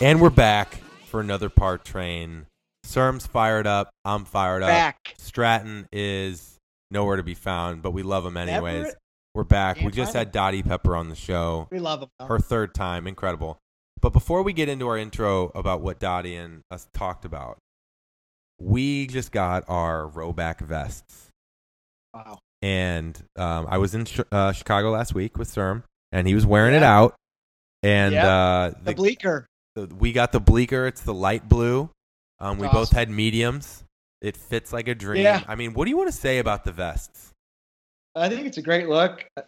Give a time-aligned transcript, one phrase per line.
[0.00, 2.46] And we're back for another Par Train.
[2.84, 3.90] Serm's fired up.
[4.04, 4.68] I'm fired up.
[4.68, 5.14] Back.
[5.18, 6.58] Stratton is
[6.90, 8.76] nowhere to be found, but we love him anyways.
[8.80, 8.96] Everett?
[9.34, 9.80] We're back.
[9.80, 11.68] We just had Dottie Pepper on the show.
[11.70, 12.08] We love him.
[12.18, 12.26] though.
[12.26, 13.06] Her third time.
[13.06, 13.58] Incredible.
[14.00, 17.58] But before we get into our intro about what Dottie and us talked about,
[18.60, 21.28] we just got our Rhoback vests.
[22.14, 22.38] Wow.
[22.62, 25.82] And um, I was in Ch- uh, Chicago last week with Serm,
[26.12, 27.14] and he was wearing it out.
[27.82, 28.26] And Yeah.
[28.26, 29.46] uh, The the, bleaker.
[29.76, 30.86] The- we got the bleaker.
[30.86, 31.90] It's the light blue.
[32.40, 33.84] Um, we It's both had mediums.
[34.20, 35.22] It fits like a dream.
[35.22, 35.44] Yeah.
[35.46, 37.30] I mean, what do you want to say about the vests?
[38.16, 39.24] I think it's a great look.
[39.36, 39.42] Uh,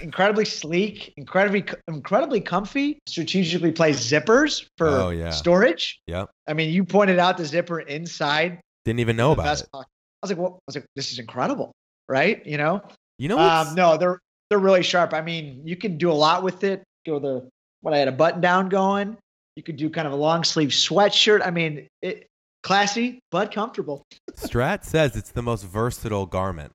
[0.00, 3.00] Incredibly sleek, incredibly incredibly comfy.
[3.08, 5.30] Strategically placed zippers for Oh, yeah.
[5.30, 5.98] storage.
[6.06, 6.30] Yep.
[6.46, 9.72] I mean, you pointed out the zipper inside Didn't even know about vest it.
[9.72, 9.88] pocket.
[10.22, 11.72] I was like, "What?" I was like, "This is incredible,
[12.08, 12.80] right?" You know.
[13.18, 14.20] You know Um, no, they're
[14.50, 15.12] they're really sharp.
[15.14, 16.84] I mean, you can do a lot with it.
[17.04, 17.48] Go the
[17.80, 19.16] when I had a button down going.
[19.56, 21.44] You could do kind of a long sleeve sweatshirt.
[21.46, 22.26] I mean, it
[22.62, 24.02] classy but comfortable.
[24.32, 26.72] Strat says it's the most versatile garment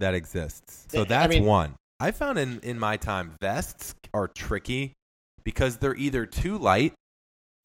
[0.00, 0.86] that exists.
[0.88, 1.74] So Yeah, I that's mean- one.
[2.00, 4.92] I found in, in my time, vests are tricky
[5.42, 6.92] because they're either too light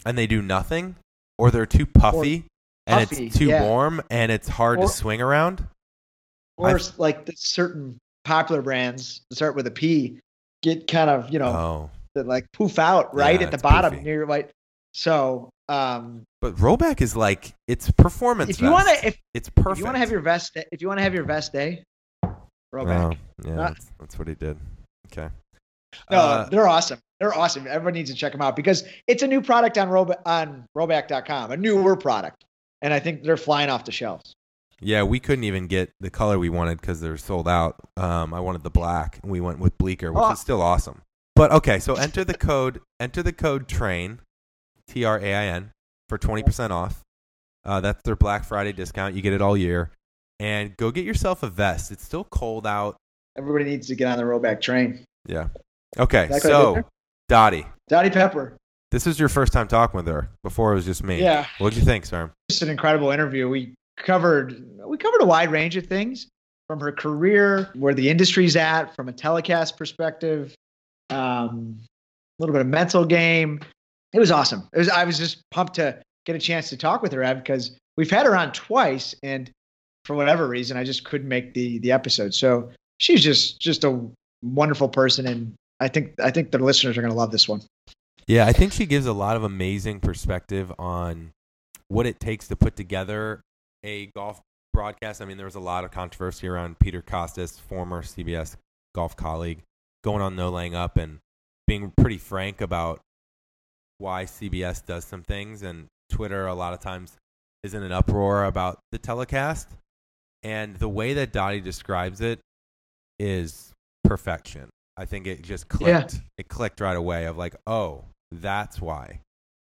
[0.07, 0.95] and they do nothing,
[1.37, 2.45] or they're too puffy,
[2.87, 3.61] and puffy, it's too yeah.
[3.61, 5.67] warm and it's hard Or- to swing around.
[6.57, 10.19] Or I've- like the certain popular brands start with a P
[10.63, 11.91] get kind of you know Oh.
[12.15, 14.03] That like poof out right Yeah, at the bottom poofy.
[14.03, 14.51] near your white.
[14.93, 19.77] So um, But Rhoback is like, it's performance if you want to if, it's if
[19.79, 21.83] you want to have your vest if you want to have your vest day,
[22.71, 23.01] roll back.
[23.01, 24.57] Oh, yeah, Not- that's, that's what he did.
[25.11, 25.29] Okay.
[26.11, 26.99] No, Uh, they're awesome.
[27.19, 27.65] They're awesome.
[27.67, 31.51] Everyone needs to check them out because it's a new product on Roba- on Rhoback.com,
[31.51, 32.43] a newer product,
[32.81, 34.33] and I think they're flying off the shelves.
[34.81, 37.75] Yeah, we couldn't even get the color we wanted because they're sold out.
[37.95, 40.31] Um, I wanted the black, and we went with Bleaker, which Oh.
[40.31, 41.01] is still awesome.
[41.35, 42.81] But okay, so enter the code.
[42.99, 44.19] Enter the code train,
[44.87, 45.71] T R A I N,
[46.09, 47.01] for twenty percent off.
[47.65, 49.15] Uh, that's their Black Friday discount.
[49.15, 49.91] You get it all year,
[50.39, 51.91] and go get yourself a vest.
[51.91, 52.97] It's still cold out.
[53.37, 55.03] Everybody needs to get on the Rhoback train.
[55.27, 55.47] Yeah.
[55.97, 56.85] Okay, Exactly so did
[57.29, 58.57] Dottie, Dottie Pepper.
[58.91, 60.29] this is your first time talking with her.
[60.43, 61.21] Before it was just me.
[61.21, 62.31] Yeah, What'd you think, sir?
[62.49, 63.47] just an incredible interview.
[63.49, 66.27] We covered we covered a wide range of things
[66.67, 70.53] from her career, where the industry's at, from a telecast perspective,
[71.09, 71.77] um,
[72.39, 73.59] a little bit of mental game.
[74.13, 74.67] It was awesome.
[74.73, 77.37] It was I was just pumped to get a chance to talk with her, Ev,
[77.37, 79.49] because we've had her on twice, and
[80.05, 82.33] for whatever reason, I just couldn't make the the episode.
[82.33, 83.99] So she's just just a
[84.41, 87.61] wonderful person, and I think I think the listeners are going to love this one.
[88.27, 91.31] Yeah, I think she gives a lot of amazing perspective on
[91.89, 93.41] what it takes to put together
[93.83, 94.41] a golf
[94.73, 95.21] broadcast.
[95.21, 98.55] I mean, there was a lot of controversy around Peter Kostis, former CBS
[98.95, 99.59] golf colleague,
[100.03, 101.19] going on no laying up and
[101.67, 102.99] being pretty frank about
[103.97, 105.63] why CBS does some things.
[105.63, 107.17] And Twitter, a lot of times,
[107.63, 109.69] is in an uproar about the telecast.
[110.43, 112.39] And the way that Dottie describes it
[113.19, 113.71] is
[114.03, 114.69] perfection.
[114.97, 116.21] I think it just clicked.
[116.37, 119.21] It clicked right away of like, oh, that's why.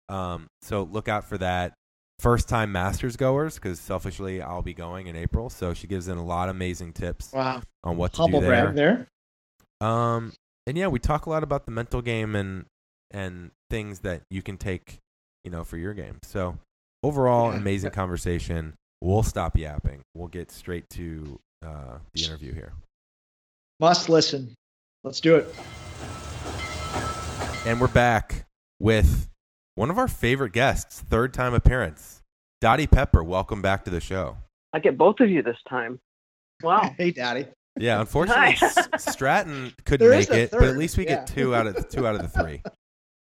[0.09, 1.73] Um, so look out for that.
[2.21, 5.51] First time Masters goers, because selfishly I'll be going in April.
[5.51, 8.47] So she gives in a lot of amazing tips Wow, on what to humble do
[8.47, 8.73] there.
[8.73, 9.07] there.
[9.81, 10.33] Um,
[10.67, 12.67] and yeah, we talk a lot about the mental game and
[13.11, 14.99] and things that you can take,
[15.45, 16.19] you know, for your game.
[16.23, 16.59] So
[17.03, 17.59] overall, Yeah.
[17.59, 18.75] amazing conversation.
[19.01, 20.03] We'll stop yapping.
[20.15, 22.73] We'll get straight to uh, the interview here.
[23.81, 24.55] Must listen.
[25.03, 25.55] Let's do it.
[27.67, 28.45] And we're back
[28.79, 29.29] with
[29.75, 32.23] one of our favorite guests, third time appearance,
[32.61, 33.23] Dottie Pepper.
[33.25, 34.37] Welcome back to the show.
[34.73, 35.99] I get both of you this time.
[36.63, 36.95] Wow.
[36.99, 37.47] Hey, Dottie.
[37.79, 38.97] Yeah, unfortunately, Hi.
[38.99, 41.17] Stratton couldn't There is make a it, but at least we yeah.
[41.17, 42.63] get two out of two out of the three.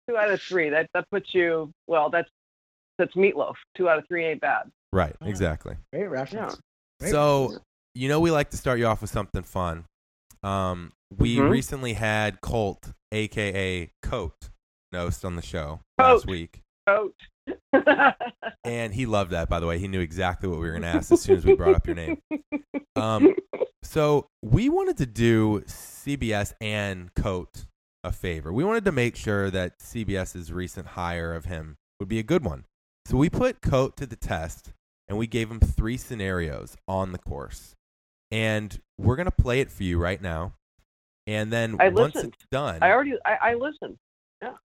[0.09, 0.71] Two out of three.
[0.71, 2.29] That that puts you well, that's
[2.97, 3.57] that's Meat Loaf.
[3.77, 4.71] Two out of three ain't bad.
[4.93, 5.27] Right, Yeah.
[5.29, 5.77] exactly.
[5.93, 6.61] Great reference.
[7.01, 7.65] Great So, reference.
[7.97, 9.85] you know, we like to start you off with something fun.
[10.45, 11.51] Um, we Mhm.
[11.51, 14.51] recently had Colt, aka Coat,
[14.95, 17.17] Knost on the show last week, Coat.
[18.65, 19.49] and he loved that.
[19.49, 21.45] By the way, he knew exactly what we were going to ask as soon as
[21.45, 22.19] we brought up your name.
[22.95, 23.35] Um,
[23.83, 27.67] so we wanted to do CBS and Coat
[28.03, 28.53] a favor.
[28.53, 32.45] We wanted to make sure that CBS's recent hire of him would be a good
[32.45, 32.65] one.
[33.05, 34.73] So we put Coat to the test
[35.09, 37.75] and we gave him three scenarios on the course.
[38.31, 40.55] And we're going to play it for you right now.
[41.27, 42.35] And then I once listened.
[42.35, 43.99] it's done, I already I, I listened.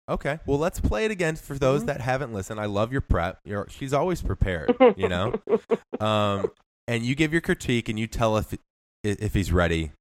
[0.09, 0.39] Okay.
[0.47, 1.87] Well, let's play it again for those Mhm.
[1.87, 2.61] that haven't listened.
[2.61, 3.41] I love your prep.
[3.45, 5.35] You're, she's always prepared, you know.
[6.01, 6.51] um,
[6.89, 8.55] and you give your critique and you tell if
[9.03, 9.93] if he's ready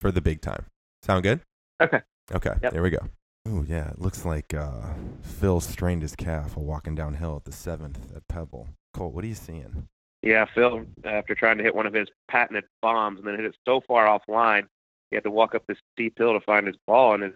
[0.00, 0.66] for the big time.
[1.02, 1.40] Sound good?
[1.82, 2.00] Okay.
[2.32, 2.54] Okay.
[2.62, 2.72] Yep.
[2.72, 3.08] There we go.
[3.46, 7.52] Oh yeah, it looks like uh, Phil strained his calf while walking downhill at the
[7.52, 8.68] seventh at Pebble.
[8.94, 9.88] Colt, what are you seeing?
[10.22, 13.54] Yeah, Phil, after trying to hit one of his patented bombs and then hit it
[13.66, 14.66] so far offline,
[15.10, 17.32] he had to walk up this steep hill to find his ball, and his,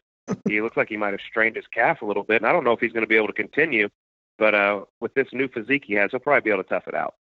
[0.48, 2.36] he looks like he might have strained his calf a little bit.
[2.42, 3.88] And I don't know if he's going to be able to continue,
[4.38, 6.94] but uh, with this new physique he has, he'll probably be able to tough it
[6.94, 7.14] out.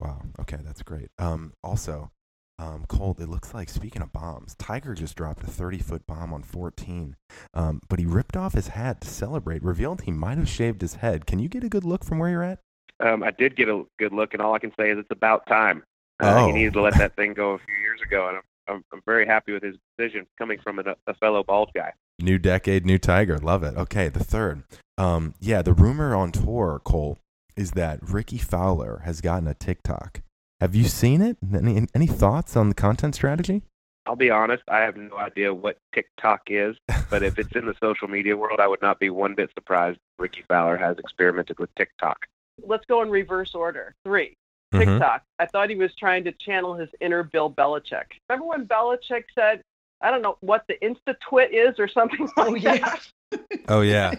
[0.00, 0.22] Wow.
[0.40, 1.10] Okay, that's great.
[1.18, 2.10] Um, also,
[2.58, 6.32] um, Colt, it looks like speaking of bombs, Tiger just dropped a 30 foot bomb
[6.32, 7.16] on 14,
[7.54, 10.94] um, but he ripped off his hat to celebrate, revealed he might have shaved his
[10.94, 11.26] head.
[11.26, 12.60] Can you get a good look from where you're at?
[13.00, 15.46] Um, I did get a good look, and all I can say is it's about
[15.46, 15.84] time.
[16.20, 16.46] Uh, Oh.
[16.48, 18.42] He needed to let that thing go a few years ago, and I'm,
[18.74, 21.92] I'm, I'm very happy with his decision coming from a, a fellow bald guy.
[22.20, 23.38] New decade, new Tiger.
[23.38, 23.76] Love it.
[23.76, 24.64] Okay, the third.
[24.96, 27.18] Um, yeah, the rumor on tour, Colt,
[27.56, 30.22] is that Rickie Fowler has gotten a TikTok.
[30.60, 31.36] Have you seen it?
[31.54, 33.62] Any any thoughts on the content strategy?
[34.06, 36.76] I'll be honest, I have no idea what TikTok is,
[37.10, 39.98] but if it's in the social media world, I would not be one bit surprised
[40.18, 42.26] Rickie Fowler has experimented with TikTok.
[42.66, 43.94] Let's go in reverse order.
[44.04, 44.34] Three.
[44.74, 44.78] Mhm.
[44.80, 45.22] TikTok.
[45.38, 48.06] I thought he was trying to channel his inner Bill Belichick.
[48.28, 49.62] Remember when Belichick said,
[50.00, 52.78] I don't know what the Insta twit is or something oh, like Oh yeah.
[52.78, 53.60] that?
[53.68, 54.14] Oh yeah.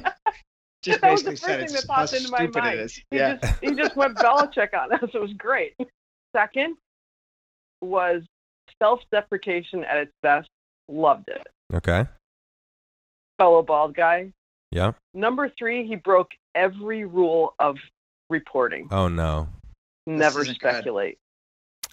[0.84, 2.80] Just That was the first said thing that popped into my mind.
[2.80, 2.96] it is.
[2.96, 3.36] He Yeah.
[3.36, 5.10] just he just went Belichick on us.
[5.14, 5.76] It was great.
[6.36, 6.76] Second
[7.82, 8.24] was
[8.82, 10.50] self deprecation at its best.
[10.90, 11.48] Loved it.
[11.74, 12.06] Okay.
[13.38, 14.32] Fellow bald guy.
[14.72, 14.92] Yeah.
[15.14, 17.78] Number three, he broke every rule of
[18.30, 18.88] reporting.
[18.92, 19.48] Oh no.
[20.06, 20.70] Never isn't good.
[20.74, 21.18] speculate.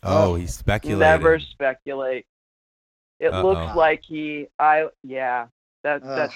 [0.02, 0.34] Oh, Oh.
[0.34, 0.98] he speculated.
[1.00, 2.26] Never speculate.
[3.20, 3.42] It Uh-oh.
[3.46, 5.46] looks like he I yeah.
[5.84, 6.16] That Ugh.
[6.16, 6.34] that's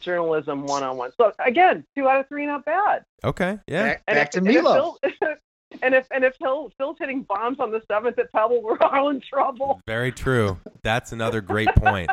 [0.00, 1.10] journalism one on one.
[1.18, 3.04] So again, two out of three not bad.
[3.24, 3.58] Okay.
[3.66, 3.82] Yeah.
[3.84, 4.96] Back, And back if, to and if Milo.
[5.02, 5.36] Phil-
[5.82, 9.08] and if and if Phil, Phil's hitting bombs on the seventh at Pebble, we're all
[9.10, 9.80] in trouble.
[9.86, 10.58] Very true.
[10.82, 12.10] That's another great point.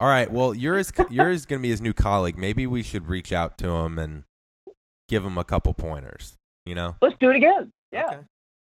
[0.00, 0.30] All right.
[0.30, 2.36] Well, you're his, you're his going to be his new colleague.
[2.36, 4.24] Maybe we should reach out to him and
[5.08, 6.34] give him a couple pointers.
[6.66, 6.96] You know.
[7.00, 7.70] Let's do it again.
[7.92, 8.16] Yeah, Okay.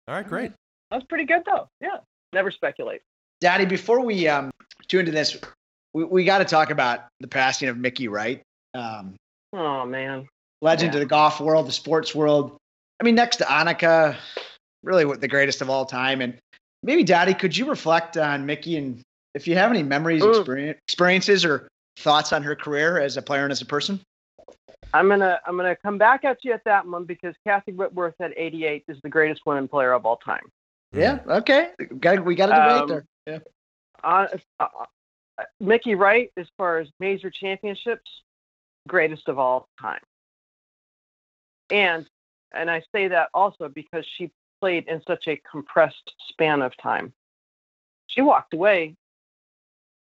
[0.08, 0.26] All right.
[0.26, 0.52] Great.
[0.90, 1.68] that's pretty good though.
[1.80, 1.98] Yeah,
[2.32, 3.00] never speculate.
[3.40, 4.50] Dottie, before we um
[4.88, 5.36] tune into this,
[5.94, 8.42] we, we got to talk about the passing of Mickey Wright,
[8.74, 9.14] um,
[9.52, 10.28] Oh man,
[10.60, 10.98] legend Yeah.
[10.98, 12.56] of the golf world, the sports world.
[13.00, 14.16] I mean, next to Annika,
[14.82, 16.20] really the greatest of all time.
[16.20, 16.36] And
[16.82, 19.00] maybe, Dottie, could you reflect on Mickey and
[19.34, 20.38] if you have any memories, Mm.
[20.38, 21.68] experience, experiences, or
[21.98, 24.00] thoughts on her career as a player and as a person?
[24.94, 28.32] I'm gonna I'm gonna come back at you at that one because Kathy Whitworth at
[28.36, 30.48] 88 is the greatest women player of all time.
[30.92, 31.18] Yeah.
[31.26, 31.70] Okay.
[32.00, 33.04] Got, we got a debate Um, there.
[33.26, 33.38] Yeah.
[34.06, 34.26] Uh,
[34.60, 34.68] uh,
[35.60, 38.10] Mickey Wright, as far as major championships,
[38.88, 40.00] greatest of all time.
[41.70, 42.06] And
[42.52, 44.30] and I say that also because she
[44.60, 47.12] played in such a compressed span of time.
[48.06, 48.94] She walked away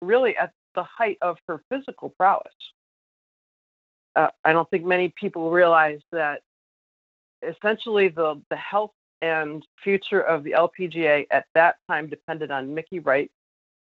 [0.00, 2.52] really at the height of her physical prowess.
[4.17, 6.41] Uh, I don't think many people realize that
[7.47, 8.93] essentially the, the health
[9.23, 13.31] and future of the LPGA at that time depended on Mickey Wright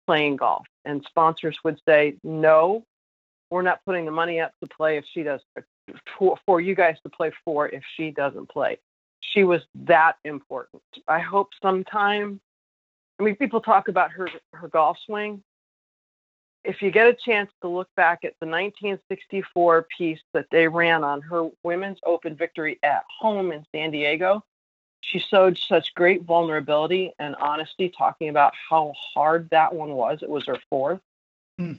[0.06, 0.66] playing golf.
[0.84, 2.84] And sponsors would say, no,
[3.50, 5.40] we're not putting the money up to play if she does,
[6.18, 8.78] for, for you guys to play for if she doesn't play.
[9.20, 10.82] She was that important.
[11.06, 12.40] I hope sometime,
[13.20, 15.42] I mean, people talk about her, her golf swing.
[16.64, 21.02] If you get a chance to look back at the 1964 piece that they ran
[21.02, 24.44] on her women's open victory at home in San Diego,
[25.02, 30.22] she showed such great vulnerability and honesty talking about how hard that one was.
[30.22, 31.00] It was her fourth.
[31.58, 31.74] Hmm.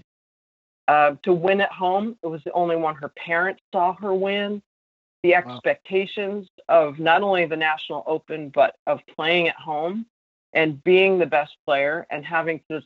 [0.88, 4.62] Uh, to win at home, it was the only one her parents saw her win.
[5.24, 5.38] The Wow.
[5.38, 10.06] expectations of not only the National Open, but of playing at home
[10.52, 12.84] and being the best player and having to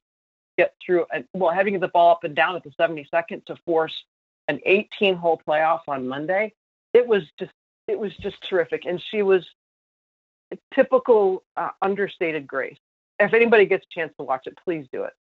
[0.56, 4.03] get through, and well, having the ball up and down at the 72nd to force
[4.48, 6.53] an 18 hole playoff on Monday.
[6.94, 7.51] It was just,
[7.88, 8.86] it was just terrific.
[8.86, 9.44] And she was
[10.74, 12.77] typical uh, understated grace.
[13.20, 15.13] If anybody gets a chance to watch it, please do it.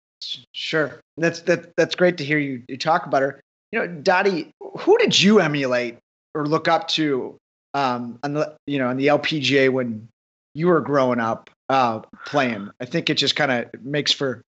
[0.52, 1.00] Sure.
[1.16, 1.74] That's that.
[1.76, 3.40] That's great to hear you, you talk about her.
[3.72, 5.98] You know, Dottie, who did you emulate
[6.34, 7.36] or look up to
[7.74, 10.08] um, on the you know on the LPGA when
[10.54, 12.70] you were growing up uh, playing?
[12.80, 14.42] I think it just kind of makes for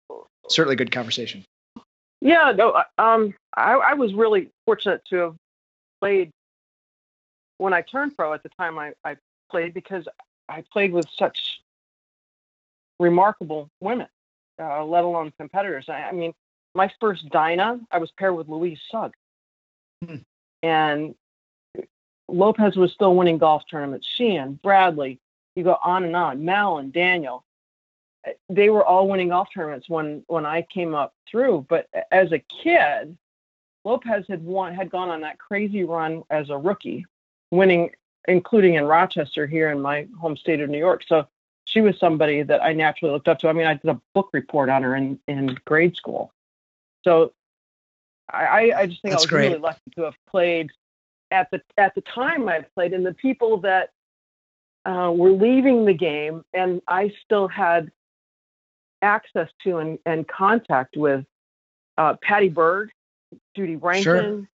[0.50, 1.44] certainly good conversation.
[2.22, 5.36] Yeah, no, uh, um, I, I was really fortunate to have
[6.02, 6.32] played
[7.58, 9.18] when I turned pro at the time I, I
[9.52, 10.08] played because
[10.50, 11.62] I played with such
[13.00, 14.08] remarkable women,
[14.60, 15.86] uh, let alone competitors.
[15.90, 16.34] I, I mean,
[16.76, 19.18] my first Dinah, I was paired with Louise Suggs.
[20.06, 20.16] Hmm.
[20.64, 21.16] And
[22.28, 24.08] Lopez was still winning golf tournaments.
[24.16, 25.20] Sheehan, Bradley,
[25.56, 27.44] you go on and on, Mallon Daniel.
[28.28, 31.66] Uh, They were all winning golf tournaments when, when I came up through.
[31.70, 33.18] But as a kid,
[33.86, 37.06] Lopez had won had gone on that crazy run as a rookie,
[37.52, 37.92] winning
[38.28, 41.04] including in Rochester here in my home state of New York.
[41.08, 41.28] So
[41.66, 43.50] she was somebody that I naturally looked up to.
[43.50, 46.32] I mean, I did a book report on her in, in grade school.
[47.04, 47.34] So
[48.32, 49.48] I, I just think That's I was great.
[49.50, 50.70] really lucky to have played
[51.32, 53.92] at the at the time I played, and the people that
[54.86, 57.92] uh, were leaving the game, and I still had
[59.02, 61.26] access to and, and contact with
[61.98, 62.92] uh, Patty Berg,
[63.56, 64.48] Judy Rankin.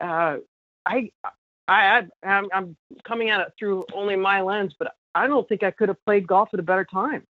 [0.00, 0.38] Uh,
[0.86, 1.10] I,
[1.74, 5.70] I, I'm, I'm coming at it through only my lens, but I don't think I
[5.70, 7.24] could have played golf at a better time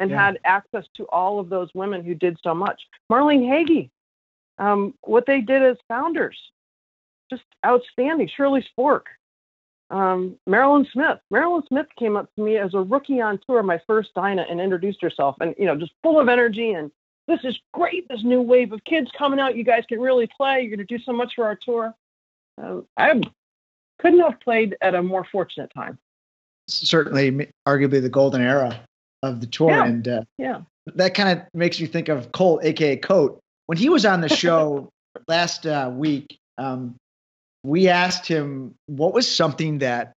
[0.00, 0.24] and Yeah.
[0.24, 2.80] had access to all of those women who did so much.
[3.10, 3.90] Marlene Hagge,
[4.58, 6.38] um, what they did as founders,
[7.30, 8.28] just outstanding.
[8.28, 9.02] Shirley Spork,
[9.90, 11.18] um, Marilyn Smith.
[11.30, 14.60] Marilyn Smith came up to me as a rookie on tour, my first Dinah, and
[14.60, 16.90] introduced herself, and you know, just full of energy and
[17.26, 18.06] this is great.
[18.08, 19.56] This new wave of kids coming out.
[19.56, 20.60] You guys can really play.
[20.60, 21.94] You're going to do so much for our tour.
[22.58, 23.18] Um, I
[23.98, 25.98] couldn't have played at a more fortunate time.
[26.68, 28.80] Certainly, arguably the golden era
[29.22, 29.84] of the tour, Yeah.
[29.86, 30.62] and uh, Yeah.
[30.94, 33.38] that kind of makes me think of Colt, aka Coat.
[33.66, 34.90] When he was on the show
[35.28, 36.96] last uh, week, um,
[37.64, 40.12] we asked him what was something that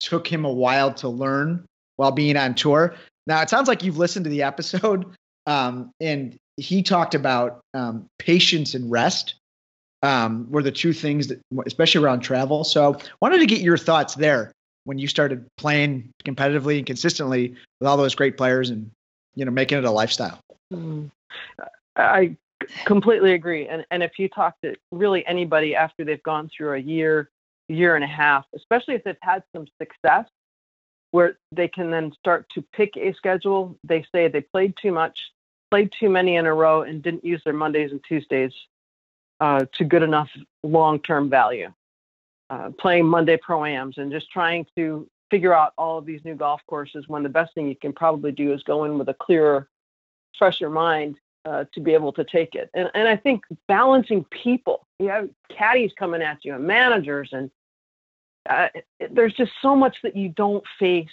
[0.00, 1.64] took him a while to learn
[1.96, 2.94] while being on tour.
[3.26, 5.06] Now it sounds like you've listened to the episode,
[5.46, 9.34] um, and he talked about um, patience and rest
[10.02, 12.64] um, were the two things that, especially around travel.
[12.64, 14.52] So, wanted to get your thoughts there
[14.84, 18.90] when you started playing competitively and consistently with all those great players and
[19.34, 20.38] you know making it a lifestyle.
[20.72, 21.10] Mm.
[21.96, 22.36] I
[22.84, 23.68] completely agree.
[23.68, 27.30] And and if you talk to really anybody after they've gone through a year,
[27.68, 30.26] year and a half, especially if they've had some success,
[31.12, 35.32] where they can then start to pick a schedule, they say they played too much,
[35.70, 38.52] played too many in a row, and didn't use their Mondays and Tuesdays
[39.42, 40.30] uh, to good enough
[40.62, 41.72] long-term value.
[42.48, 46.60] Uh, playing Monday pro-ams and just trying to figure out all of these new golf
[46.68, 49.68] courses when the best thing you can probably do is go in with a clearer,
[50.38, 52.70] fresher mind uh, to be able to take it.
[52.72, 57.50] And, and I think balancing people, you have caddies coming at you and managers, and
[58.48, 58.68] uh,
[59.10, 61.08] there's just so much that you don't face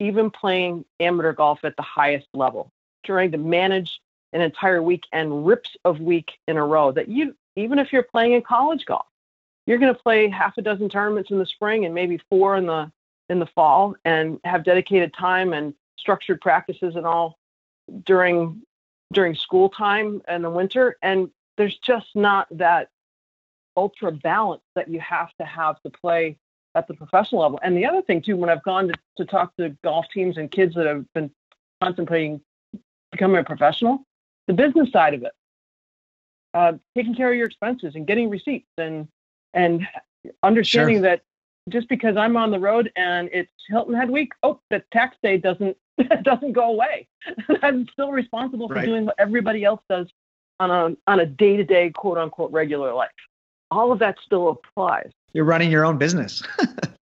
[0.00, 2.72] even playing amateur golf at the highest level.
[3.04, 4.00] Trying to manage
[4.32, 8.02] an entire week and rips of week in a row that you, even if you're
[8.02, 9.06] playing in college golf,
[9.66, 12.66] you're going to play half a dozen tournaments in the spring and maybe four in
[12.66, 12.90] the
[13.28, 17.38] in the fall and have dedicated time and structured practices and all
[18.04, 18.62] during
[19.12, 20.96] during school time and the winter.
[21.02, 22.88] And there's just not that
[23.76, 26.36] ultra balance that you have to have to play
[26.74, 27.60] at the professional level.
[27.62, 30.50] And the other thing too when i've gone to, to talk to golf teams and
[30.50, 31.30] kids that have been
[31.80, 32.40] contemplating
[33.12, 34.04] becoming a professional
[34.48, 35.32] the business side of it
[36.54, 39.06] uh, taking care of your expenses and getting receipts and
[39.54, 39.86] and
[40.42, 41.02] understanding Sure.
[41.02, 41.22] that
[41.68, 45.36] just because I'm on the road and it's Hilton Head Week, oh, the tax day
[45.38, 45.76] doesn't
[46.22, 47.06] doesn't go away.
[47.62, 48.86] I'm still responsible for Right.
[48.86, 50.08] doing what everybody else does
[50.58, 53.10] on a on a day to day quote unquote regular life.
[53.70, 55.10] All of that still applies.
[55.34, 56.42] You're running your own business.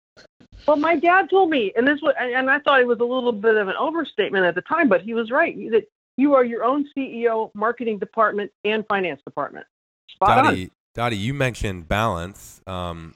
[0.67, 3.05] Well, my dad told me, and this was, and and I thought it was a
[3.05, 5.85] little bit of an overstatement at the time, but he was right that
[6.17, 9.67] you are your own CEO, marketing department, and finance department.
[10.11, 10.45] Spot on.
[10.45, 12.61] Dottie, Dottie, you mentioned balance.
[12.67, 13.15] Um,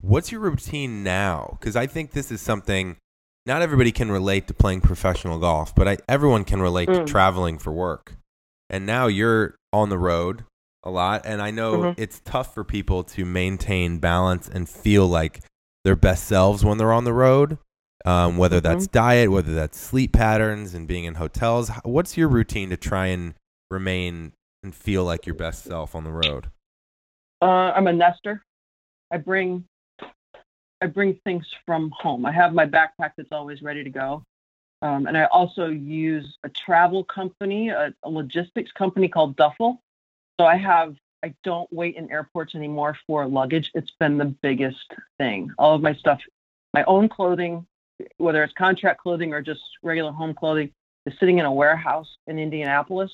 [0.00, 1.56] what's your routine now?
[1.60, 2.96] Because I think this is something
[3.46, 7.06] not everybody can relate to playing professional golf, but I, everyone can relate to Mm.
[7.06, 8.14] traveling for work.
[8.68, 10.44] And now you're on the road
[10.82, 11.94] a lot, and I know Mhm.
[11.96, 15.40] it's tough for people to maintain balance and feel like
[15.84, 17.56] their best selves when they're on the road.
[18.08, 21.70] Um, whether that's diet, whether that's sleep patterns, and being in hotels.
[21.84, 23.34] What's your routine to try and
[23.70, 26.46] remain and feel like your best self on the road?
[27.42, 28.42] Uh, I'm a nester.
[29.10, 29.62] I bring
[30.80, 32.24] I bring things from home.
[32.24, 34.22] I have my backpack that's always ready to go,
[34.80, 39.76] um, and I also use a travel company, a, a logistics company called DUFL.
[40.40, 43.70] So I have I don't wait in airports anymore for luggage.
[43.74, 45.52] It's been the biggest thing.
[45.58, 46.22] All of my stuff,
[46.72, 47.66] my own clothing,
[48.18, 50.70] whether it's contract clothing or just regular home clothing,
[51.06, 53.12] is sitting in a warehouse in Indianapolis,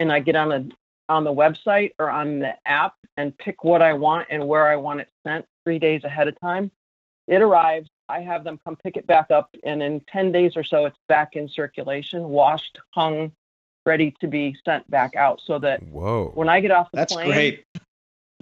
[0.00, 0.68] and I get on a
[1.08, 4.76] on the website or on the app and pick what I want and where I
[4.76, 6.70] want it sent three days ahead of time.
[7.26, 7.88] It arrives.
[8.10, 10.96] I have them come pick it back up, and in 10 days or so, it's
[11.08, 13.32] back in circulation, washed, hung,
[13.84, 15.40] ready to be sent back out.
[15.44, 16.30] So that Whoa.
[16.34, 17.64] when I get off the That's plane, great.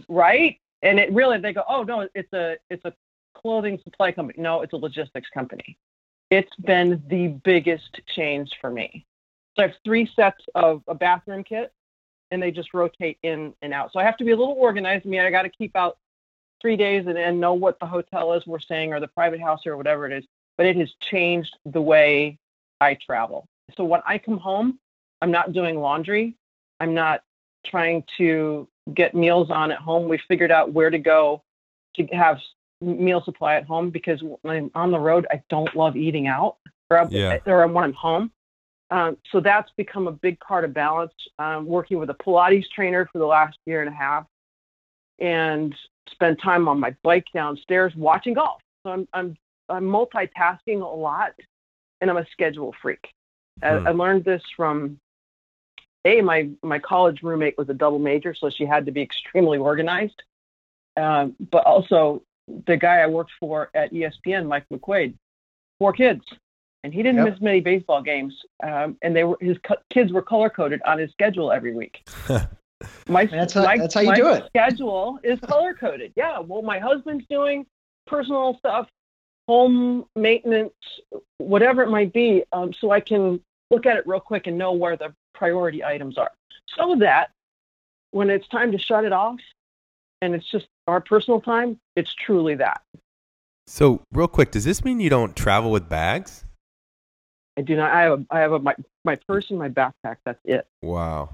[0.09, 0.59] right?
[0.83, 2.93] And it really, they go, oh no, it's a it's a
[3.47, 4.43] clothing supply company.
[4.43, 5.79] No, it's a logistics company.
[6.31, 9.07] It's been the biggest change for me.
[9.55, 11.73] So I have three sets of a bathroom kit,
[12.33, 13.93] and they just rotate in and out.
[13.93, 15.07] So I have to be a little organized.
[15.07, 15.97] I mean, I got to keep out
[16.61, 19.65] three days and, and know what the hotel is we're staying or the private house
[19.65, 20.25] or whatever it is.
[20.57, 22.37] But it has changed the way
[22.81, 23.47] I travel.
[23.77, 24.81] So when I come home,
[25.23, 26.35] I'm not doing laundry.
[26.81, 27.23] I'm not
[27.65, 30.09] trying to get meals on at home.
[30.09, 31.45] We figured out where to go
[31.95, 32.41] to have
[32.81, 36.57] meal supply at home because when I'm on the road, I don't love eating out
[36.91, 37.39] or, I'm- Yeah.
[37.47, 38.31] or when I'm home.
[38.91, 41.13] Um, so that's become a big part of balance.
[41.39, 44.27] Um, working with a Pilates trainer for the last year and a half,
[45.19, 45.75] and
[46.09, 48.63] spend time on my bike downstairs watching golf.
[48.85, 49.37] So I'm I'm
[49.69, 51.33] I'm multitasking a lot,
[52.01, 53.13] and I'm a schedule freak.
[53.61, 53.87] I, Hmm.
[53.89, 55.01] I learned this from
[56.05, 59.59] a my my college roommate was a double major, so she had to be extremely
[59.59, 60.23] organized.
[60.97, 62.23] Um, but also
[62.67, 65.15] the guy I worked for at ESPN, Mike McQuaid,
[65.79, 66.25] four kids,
[66.85, 67.33] and he didn't Yep.
[67.33, 68.35] miss many baseball games.
[68.63, 72.07] Um, and they were his co- kids were color coded on his schedule every week.
[73.09, 74.45] My That's how- my- that's how you my do it.
[74.49, 76.13] Schedule is color coded.
[76.15, 76.39] Yeah.
[76.41, 77.67] Well, my husband's doing
[78.07, 78.89] personal stuff,
[79.49, 80.75] home maintenance,
[81.39, 84.73] whatever it might be, um, so I can look at it real quick and know
[84.73, 86.31] where the priority items are,
[86.77, 87.31] so that
[88.13, 89.41] when it's time to shut it off,
[90.23, 92.83] and it's just our personal time, it's truly that.
[93.67, 96.45] So, real quick, does this mean you don't travel with bags?
[97.59, 97.91] I do not.
[97.93, 100.17] I have a, I have a, my my purse and my backpack.
[100.25, 100.67] That's it.
[100.83, 101.31] Wow.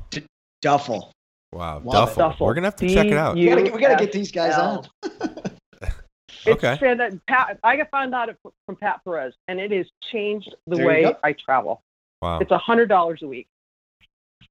[0.65, 1.11] DUFL.
[1.53, 1.81] Wow.
[1.81, 2.15] DUFL.
[2.15, 2.41] DUFL.
[2.41, 3.35] We're going to have to check it out.
[3.35, 4.87] We gotta, we gotta get these guys on.
[6.47, 6.77] Okay.
[6.77, 8.29] fan- that Pat, I got found out
[8.67, 11.15] from Pat Perez, and it has changed the There way.
[11.23, 11.83] I travel.
[12.21, 12.39] Wow.
[12.41, 13.47] It's a hundred dollars a week,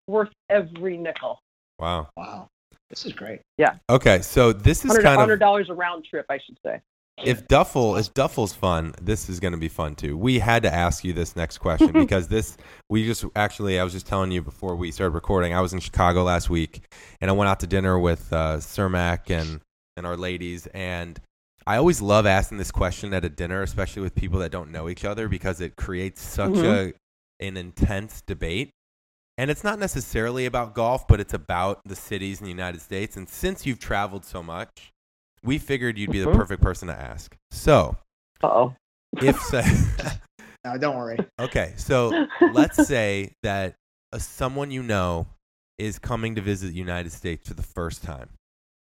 [0.07, 1.39] worth every nickel.
[1.79, 2.09] Wow.
[2.15, 2.47] Wow.
[2.91, 3.39] This is great.
[3.57, 3.77] Yeah.
[3.89, 4.21] Okay.
[4.21, 6.81] So, this is Hundred kind hundred dollars a round trip, I should say.
[7.23, 10.17] If DUFL, if DUFL's fun, this is going to be fun too.
[10.17, 12.57] We had to ask you this next question because this,
[12.89, 15.79] we just actually, I was just telling you before we started recording, I was in
[15.79, 16.81] Chicago last week
[17.19, 19.61] and I went out to dinner with uh, Cermak and,
[19.97, 20.67] and our ladies.
[20.67, 21.19] And
[21.67, 24.89] I always love asking this question at a dinner, especially with people that don't know
[24.89, 26.93] each other because it creates such Mhm.
[27.41, 28.71] a, an intense debate.
[29.41, 33.17] And it's not necessarily about golf, but it's about the cities in the United States.
[33.17, 34.91] And since you've traveled so much,
[35.43, 36.35] we figured you'd be the Mhm.
[36.35, 37.35] perfect person to ask.
[37.49, 37.97] So,
[38.43, 38.75] Uh oh.
[39.19, 39.61] if so,
[40.63, 41.17] No, don't worry.
[41.39, 43.73] okay, so let's say that
[44.13, 45.25] uh someone you know
[45.79, 48.29] is coming to visit the United States for the first time,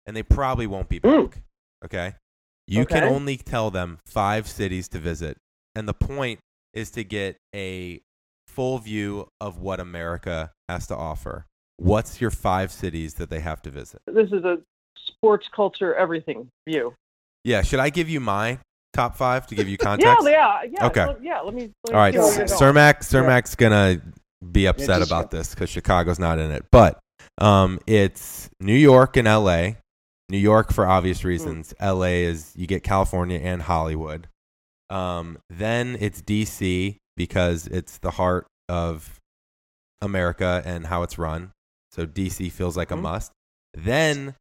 [0.07, 1.31] and they probably won't be Mm.
[1.33, 1.43] back.
[1.85, 2.15] Okay,
[2.67, 5.37] you can only tell them five cities to visit,
[5.75, 6.41] and the point
[6.73, 8.01] is to get a
[8.57, 11.45] full view of what America has to offer.
[11.77, 14.01] What's your five cities that they have to visit?
[14.07, 14.57] This is a
[15.07, 16.95] sports culture everything view.
[17.45, 18.59] Yeah, should I give you my
[18.95, 20.25] top five to give you context?
[20.25, 20.71] yeah, yeah.
[20.73, 20.87] yeah.
[20.87, 21.07] Okay.
[21.07, 21.41] let- yeah.
[21.41, 21.71] Let me.
[21.87, 22.75] Let All right, see where so- you're going.
[22.75, 24.01] Cermak, Cermak's gonna
[24.53, 26.65] be upset just- about this because Chicago's not in it.
[26.73, 26.99] But
[27.39, 29.77] um, it's New York and L.A.
[30.31, 31.29] New York for obvious Hmm.
[31.29, 31.75] reasons.
[31.79, 32.25] L.A.
[32.25, 34.29] is you get California and Hollywood.
[34.89, 36.97] Um, then it's D.C.
[37.17, 39.19] because it's the heart of
[40.01, 41.53] America and how it's run.
[41.93, 42.49] So D.C.
[42.51, 43.03] feels like a Mhm.
[43.03, 43.33] must.
[43.75, 44.35] Then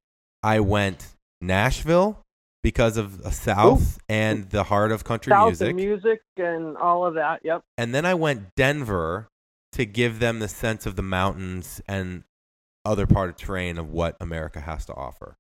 [0.44, 2.22] I went Nashville
[2.64, 5.68] because of the South and the heart of country South music.
[5.70, 7.42] and music and all of that.
[7.44, 7.62] Yep.
[7.78, 9.28] And then I went Denver
[9.74, 12.24] to give them the sense of the mountains and
[12.84, 15.36] other part of terrain of what America has to offer.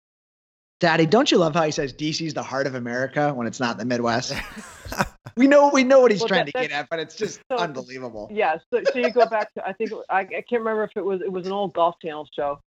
[0.79, 3.77] Dottie, don't you love how he says DC's the heart of America when it's not
[3.77, 4.33] the Midwest?
[5.37, 7.39] we know we know what he's Well, trying that- to get at, but it's just
[7.51, 8.29] so- unbelievable.
[8.31, 8.57] Yeah.
[8.73, 11.21] So, so you go back to I think I, I can't remember if it was
[11.21, 12.59] it was an old Golf Channel show,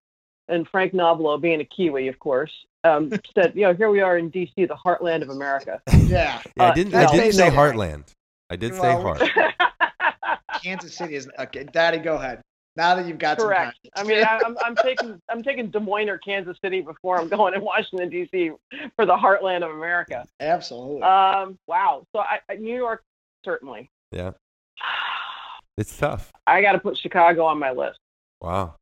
[0.49, 2.53] and Frank Nobilo, being a Kiwi, of course,
[2.85, 5.81] um, said, you know, here we are in D.C., the heartland of America.
[5.93, 5.97] Yeah.
[6.09, 6.95] Yeah, I Uh, didn't.
[6.95, 8.05] I that's didn't say basically- Heartland.
[8.51, 9.23] I did say heart.
[10.63, 11.65] Kansas City is okay.
[11.65, 12.41] Dottie, go ahead.
[12.79, 13.77] Now that you've got Correct.
[13.97, 17.19] I some mean, I, I'm, I'm taking I'm taking Des Moines or Kansas City before
[17.21, 18.53] I'm going to Washington D.C.
[18.95, 20.25] for the heartland of America.
[20.39, 21.03] absolutely.
[21.03, 22.07] Um, wow.
[22.15, 23.03] So I, I- New York
[23.45, 23.91] certainly.
[24.13, 24.31] Yeah,
[25.77, 26.31] it's tough.
[26.47, 27.99] I got to put Chicago on my list.
[28.41, 28.77] Wow,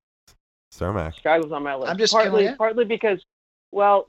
[0.74, 1.14] Cermak.
[1.14, 1.90] Chicago's on my list.
[1.90, 3.22] I'm just partly partly because,
[3.72, 4.08] well,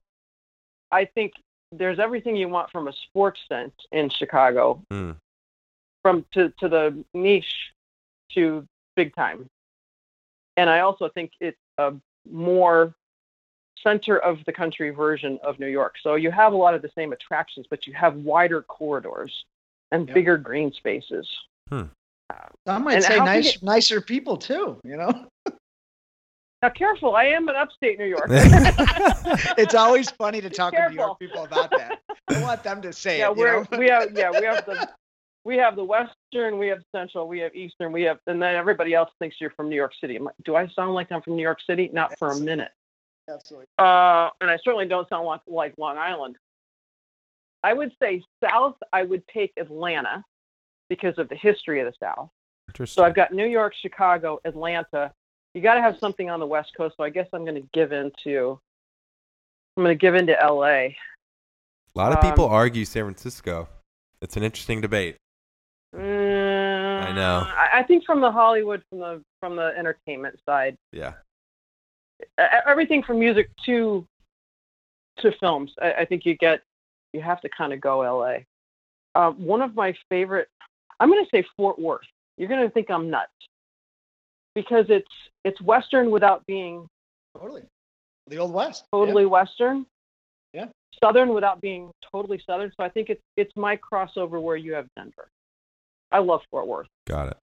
[0.91, 1.32] I think
[1.71, 5.12] there's everything you want from a sports sense in Chicago, Hmm.
[6.02, 7.71] from to to the niche
[8.34, 9.47] to big time,
[10.58, 11.93] and I also think it's a
[12.30, 12.93] more
[13.84, 15.96] center of the country version of New York.
[16.02, 19.46] So you have a lot of the same attractions, but you have wider corridors
[19.91, 20.15] and Yep.
[20.15, 21.30] bigger green spaces.
[21.70, 21.84] Hmm.
[22.65, 24.80] I might and say how nice, you- nicer people too.
[24.84, 25.28] You know,
[26.63, 27.15] Now, careful!
[27.15, 28.26] I am in upstate New York.
[29.60, 30.96] it's always funny to talk to New.
[30.96, 32.00] York people about that.
[32.30, 33.38] I want them to say yeah, it.
[33.38, 33.78] you we're know?
[33.78, 34.89] we have yeah we have the
[35.47, 38.93] we have the Western, we have Central, we have Eastern, we have, and then everybody
[38.93, 40.17] else thinks you're from New York City.
[40.17, 41.89] I'm like, do I sound like I'm from New York City?
[41.93, 42.71] Not for a minute.
[43.29, 43.67] Absolutely.
[43.79, 46.36] Uh, and I certainly don't sound like, like Long Island.
[47.63, 50.21] I would say South, I would take Atlanta
[50.89, 52.29] because of the history of the South.
[52.67, 53.01] Interesting.
[53.01, 55.13] So I've got New York, Chicago, Atlanta.
[55.53, 56.95] You got to have something on the West Coast.
[56.97, 58.60] So I guess I'm going to give into.
[59.77, 60.65] I'm going to give into LA.
[60.65, 60.95] a
[61.95, 63.69] lot of people um, argue San Francisco.
[64.21, 65.15] It's an interesting debate.
[65.93, 67.43] I know.
[67.45, 71.13] Mm, I, I think from the Hollywood, from the from the entertainment side, Yeah.
[72.65, 74.06] everything from music to
[75.19, 75.73] to films.
[75.82, 76.62] I, I think you get
[77.13, 78.39] you have to kind of go LA.
[79.15, 80.47] Uh, one of my favorite.
[81.00, 82.06] I'm going to say Fort Worth.
[82.38, 83.32] You're going to think I'm nuts
[84.56, 85.12] because it's
[85.43, 86.88] it's Western without being
[87.38, 87.63] Totally.
[88.28, 88.86] The old West.
[88.91, 89.86] totally Western.
[90.54, 90.65] Yeah.
[91.04, 92.71] Southern without being totally Southern.
[92.76, 95.30] So I think it's it's my crossover where you have Denver.
[96.12, 96.88] I love Fort Worth.
[97.06, 97.38] Got it.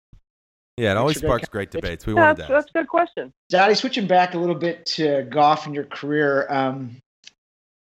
[0.76, 2.04] Yeah, it always sparks great debates.
[2.04, 3.32] We Yeah, wanted that's, to that's a good question.
[3.48, 6.50] Dottie, switching back a little bit to golf and your career.
[6.50, 6.96] Um,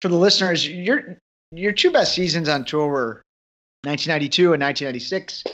[0.00, 1.18] for the listeners, your
[1.50, 3.22] your two best seasons on tour were
[3.82, 5.44] 1992 and 1996.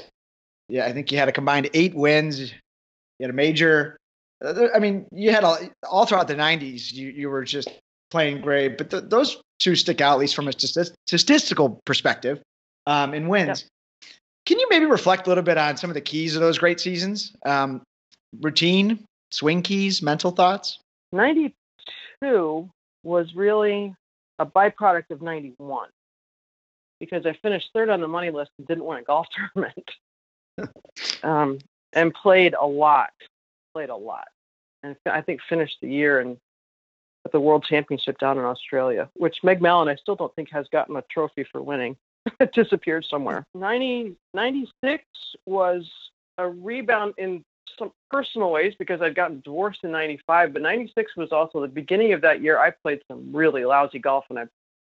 [0.69, 2.41] Yeah, I think you had a combined eight wins.
[2.41, 3.97] You had a major.
[4.45, 6.93] Uh, I mean, you had all, all throughout the 90s.
[6.93, 7.69] You you were just
[8.11, 12.41] playing great, but th- those two stick out at least from a statist- statistical perspective
[12.87, 13.67] um, in wins.
[14.51, 16.81] Can you maybe reflect a little bit on some of the keys of those great
[16.81, 17.33] seasons?
[17.47, 17.83] Um,
[18.41, 20.81] routine, swing keys, mental thoughts.
[21.13, 22.69] 92
[23.05, 23.95] was really
[24.41, 25.87] a byproduct of 91
[26.99, 29.89] because I finished third on the money list and didn't win a golf tournament.
[31.23, 31.61] um,
[31.93, 33.11] and played a lot,
[33.73, 34.27] played a lot.
[34.83, 36.37] And I think finished the year and
[37.25, 40.67] at the World Championship down in Australia, which Meg Mallon I still don't think has
[40.73, 41.97] gotten a trophy for winning.
[42.41, 43.45] it disappeared somewhere.
[43.55, 45.05] 90, 96
[45.47, 45.89] was
[46.39, 47.45] a rebound in
[47.79, 52.13] some personal ways because I'd gotten divorced in 95, but 96 was also the beginning
[52.13, 52.59] of that year.
[52.59, 54.45] I played some really lousy golf and I,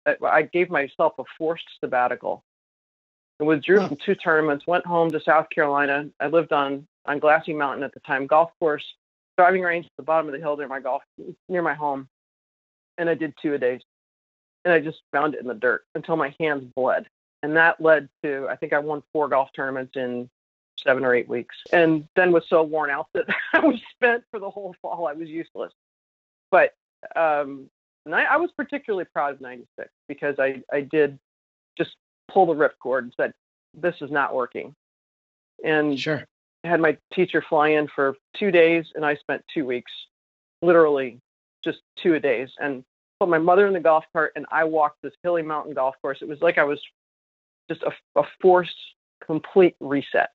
[0.07, 2.42] I- I gave myself a forced sabbatical
[3.38, 6.07] and withdrew from two tournaments, went home to South Carolina.
[6.21, 8.85] I lived on, on Glassy Mountain at the time, golf course,
[9.38, 11.03] driving range at the bottom of the hill near my golf,
[11.49, 12.09] near my home.
[12.99, 13.81] And I did two a days
[14.64, 17.07] and I just found it in the dirt until my hands bled.
[17.43, 20.31] And that led to, I think I won four golf tournaments in
[20.79, 24.39] seven or eight weeks, and then was so worn out that I was spent for
[24.41, 25.07] the whole fall.
[25.07, 25.73] I was useless.
[26.51, 26.75] But
[27.17, 27.69] um,
[28.07, 31.19] and I, I was particularly proud of '96 because I I did
[31.77, 31.97] just
[32.29, 33.33] pull the ripcord and said,
[33.75, 34.75] "This is not working,"
[35.65, 36.25] and Sure.
[36.65, 39.93] I had my teacher fly in for two days, and I spent two weeks,
[40.63, 41.21] literally
[41.65, 42.85] just two a days, and
[43.19, 46.19] put my mother in the golf cart, and I walked this hilly mountain golf course.
[46.23, 46.81] It was like I was
[47.73, 48.77] just a, a forced,
[49.25, 50.31] complete reset.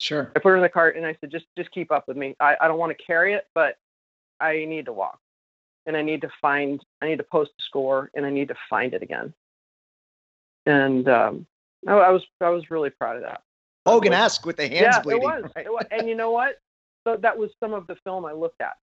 [0.00, 0.32] Sure.
[0.34, 2.34] I put her in the cart, and I said, "Just, just keep up with me.
[2.40, 3.76] I, I don't want to carry it, but
[4.40, 5.18] I need to walk,
[5.86, 8.56] and I need to find, I need to post a score, and I need to
[8.68, 9.32] find it again."
[10.66, 11.46] And um,
[11.86, 13.42] I, I was, I was really proud of that.
[13.86, 15.22] Hogan esque with the hands yeah, bleeding.
[15.22, 15.50] it was.
[15.56, 15.66] right?
[15.66, 15.84] It was.
[15.90, 16.58] And you know what?
[17.06, 18.76] So that was some of the film I looked at.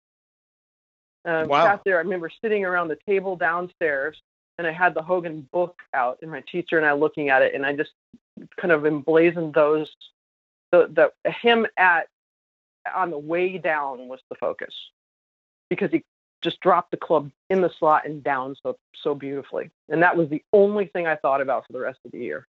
[1.26, 1.66] Um, Wow.
[1.66, 1.96] Sat there.
[1.96, 4.16] I remember sitting around the table downstairs,
[4.58, 7.54] and I had the Hogan book out, and my teacher and I looking at it,
[7.54, 7.92] and I just
[8.56, 9.94] kind of emblazoned those.
[10.72, 12.08] The the him at
[12.94, 14.74] on the way down was the focus,
[15.68, 16.04] because he
[16.42, 20.28] just dropped the club in the slot and down so so beautifully, and that was
[20.28, 22.46] the only thing I thought about for the rest of the year.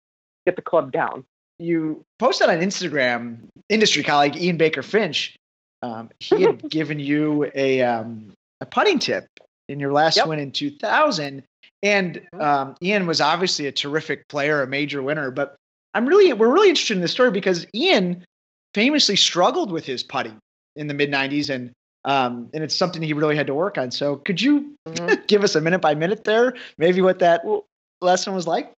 [0.46, 1.24] Get the club down.
[1.58, 3.38] You posted on Instagram,
[3.68, 5.36] industry colleague Ian Baker Finch.
[5.82, 9.28] Um, he had given you a um, a putting tip
[9.68, 10.26] in your last Yep.
[10.26, 11.42] win in 2000,
[11.83, 15.31] and um, Ian was obviously a terrific player, a major winner.
[15.31, 15.57] But
[15.95, 18.25] I'm really we're really interested in this story because Ian
[18.75, 20.38] famously struggled with his putting
[20.77, 21.73] in the mid 90s, and
[22.05, 23.90] um, and it's something he really had to work on.
[23.90, 25.27] So could you Mhm.
[25.27, 27.45] give us a minute by minute there, maybe what that
[28.01, 28.73] lesson was like?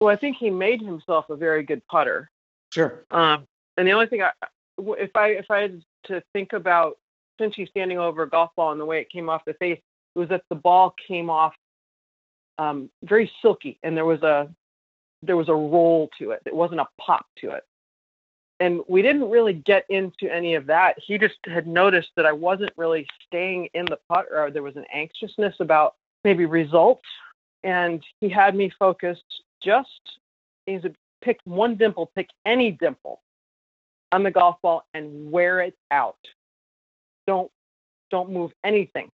[0.00, 2.30] Well, I think he made himself a very good putter.
[2.72, 3.04] Sure.
[3.10, 4.32] Um, and the only thing I,
[4.78, 6.98] if I if I had to think about
[7.40, 9.80] since he's standing over a golf ball and the way it came off the face,
[10.14, 11.54] it was that the ball came off
[12.58, 14.48] um, very silky, and there was a
[15.22, 16.42] there was a roll to it.
[16.44, 17.64] It wasn't a pop to it.
[18.60, 20.96] And we didn't really get into any of that.
[20.98, 24.76] He just had noticed that I wasn't really staying in the putt, or there was
[24.76, 27.06] an anxiousness about maybe results.
[27.62, 29.24] And he had me focused
[29.62, 29.88] just
[30.66, 33.20] he said, pick one dimple, pick any dimple
[34.12, 36.16] on the golf ball and wear it out.
[37.26, 37.50] Don't
[38.10, 39.10] don't move anything.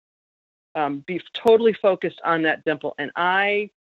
[0.78, 2.94] Um, be totally focused on that dimple.
[3.00, 3.72] And I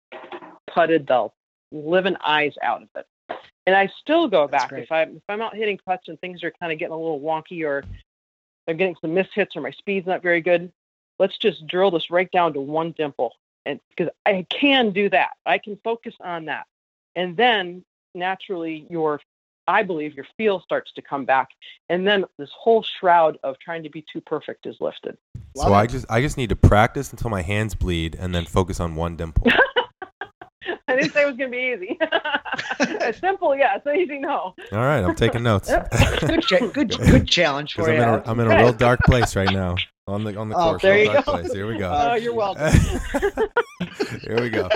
[0.67, 1.29] putted the
[1.71, 3.07] living eyes out of it.
[3.67, 4.85] And I still go That's back great.
[4.85, 7.21] if I if I'm out hitting putts and things are kind of getting a little
[7.21, 7.85] wonky or
[8.67, 10.73] I'm getting some missed hits or my speed's not very good.
[11.19, 13.33] Let's just drill this right down to one dimple,
[13.65, 16.67] and because I can do that, I can focus on that,
[17.15, 19.21] and then naturally your
[19.69, 21.49] I believe your feel starts to come back,
[21.89, 25.17] and then this whole shroud of trying to be too perfect is lifted.
[25.57, 28.45] So Love I just I just need to practice until my hands bleed and then
[28.45, 29.47] focus on one dimple.
[30.89, 31.99] I didn't say it was going to be easy.
[32.81, 33.81] it's simple, yes.
[33.93, 34.55] Easy, no.
[34.73, 35.69] All right, I'm taking notes.
[36.21, 38.03] good, cha- good, good challenge for Because I'm you.
[38.03, 38.29] in, a, Alex.
[38.29, 39.75] I'm in a real dark place right now
[40.07, 40.83] on the on the Oh, course.
[40.83, 41.23] there you go.
[41.23, 41.53] place.
[41.53, 41.91] Here we go.
[41.93, 42.73] Oh, you're welcome.
[44.23, 44.69] Here we go.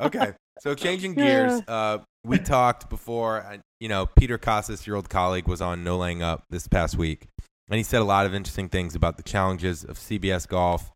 [0.00, 1.62] Okay, so changing gears.
[1.68, 3.42] Uh, we talked before.
[3.42, 6.96] uh, You know, Peter Kostis, your old colleague, was on No Laying Up this past
[6.96, 7.26] week,
[7.68, 10.90] and he said a lot of interesting things about the challenges of CBS Golf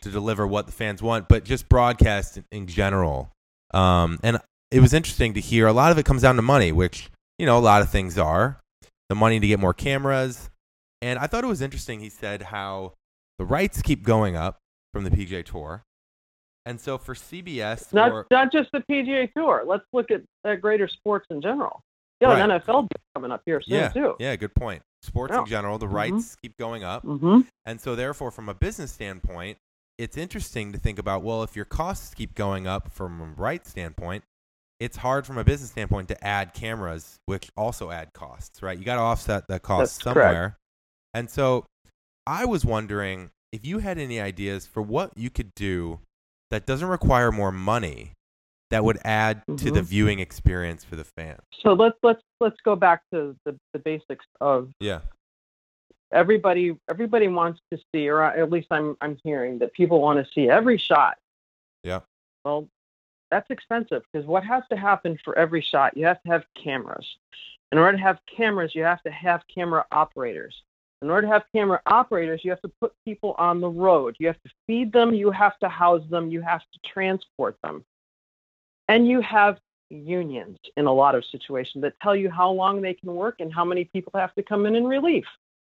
[0.00, 3.30] to deliver what the fans want, but just broadcast in, general.
[3.74, 4.38] Um, and
[4.70, 5.66] it was interesting to hear.
[5.66, 8.18] A lot of it comes down to money, which you know a lot of things
[8.18, 8.58] are.
[9.08, 10.48] The money to get more cameras,
[11.02, 12.00] and I thought it was interesting.
[12.00, 12.94] He said how
[13.38, 14.56] the rights keep going up
[14.94, 15.82] from the PGA Tour.
[16.64, 19.64] And so for CBS, Not or, not just the PGA Tour.
[19.66, 21.80] Let's look at, at greater sports in general.
[22.20, 22.40] Yeah, Right.
[22.50, 24.14] an NFL coming up here soon yeah, too.
[24.20, 24.82] yeah, good point.
[25.02, 25.92] Sports in general, the Mhm.
[25.92, 27.40] rights keep going up, Mm-hmm.
[27.66, 29.58] and so therefore, from a business standpoint,
[29.98, 31.22] it's interesting to think about.
[31.24, 34.22] Well, if your costs keep going up from a right standpoint,
[34.78, 38.78] it's hard from a business standpoint to add cameras, which also add costs, right?
[38.78, 40.26] You got to offset that cost That's correct.
[40.28, 40.56] somewhere.
[41.14, 41.66] And so,
[42.24, 45.98] I was wondering if you had any ideas for what you could do
[46.52, 48.12] that doesn't require more money
[48.70, 49.84] that would add to the Mhm.
[49.84, 51.38] viewing experience for the fan.
[51.60, 55.00] So let's let's let's go back to the, the basics of Yeah.
[56.12, 60.32] everybody everybody wants to see, or at least I'm I'm hearing that people want to
[60.32, 61.18] see every shot.
[61.82, 62.00] Yeah.
[62.44, 62.68] Well,
[63.30, 65.96] that's expensive because what has to happen for every shot?
[65.96, 67.16] You have to have cameras.
[67.72, 70.62] In order to have cameras, you have to have camera operators.
[71.02, 74.14] In order to have camera operators, you have to put people on the road.
[74.20, 77.84] You have to feed them, you have to house them, you have to transport them.
[78.88, 79.58] And you have
[79.90, 83.52] unions in a lot of situations that tell you how long they can work and
[83.52, 85.24] how many people have to come in in relief.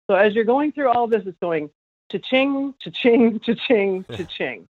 [0.08, 1.70] So as you're going through all of this, it's going
[2.12, 4.68] cha-ching, cha-ching, cha-ching, cha-ching.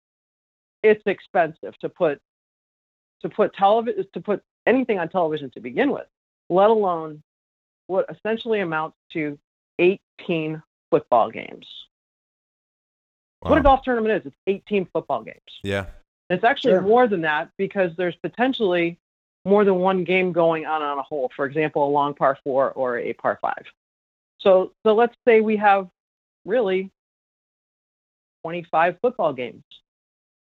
[0.85, 2.21] It's expensive to put
[3.23, 6.07] to put television to put anything on television to begin with,
[6.49, 7.23] let alone
[7.89, 9.39] what essentially amounts to
[9.79, 11.67] 18 football games.
[13.41, 15.61] What a golf tournament is, it's 18 football games.
[15.63, 15.87] Yeah.
[16.31, 16.81] It's actually Sure.
[16.83, 18.99] more than that because there's potentially
[19.45, 21.31] more than one game going on on a hole.
[21.37, 23.65] For example, a long par four or a par five.
[24.39, 25.89] So, so let's say we have
[26.45, 26.91] really
[28.43, 29.63] 25 football games.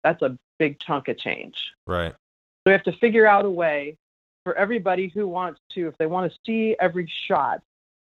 [0.04, 1.72] That's a big chunk of change.
[1.86, 2.12] Right.
[2.12, 2.18] So
[2.66, 3.96] we have to figure out a way
[4.44, 7.62] for everybody who wants to, if they want to see every shot,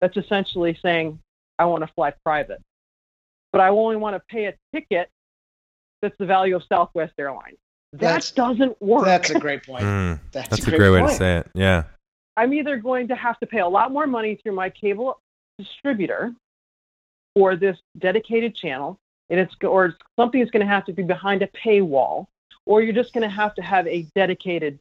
[0.04, 1.18] that's essentially saying,
[1.58, 2.60] I want to fly private.
[3.52, 5.08] But I only want to pay a ticket
[6.02, 7.56] that's the value of Southwest Airlines.
[7.92, 9.06] That That's- doesn't work.
[9.06, 9.84] That's a great point.
[9.84, 11.50] Mm, That's, that's a a great way to say it.
[11.54, 11.84] Yeah.
[12.36, 15.20] I'm either going to have to pay a lot more money through my cable
[15.58, 16.34] distributor
[17.34, 18.98] for this dedicated channel,
[19.30, 22.26] and it's or something is going to have to be behind a paywall,
[22.66, 24.78] or you're just going to have to have a dedicated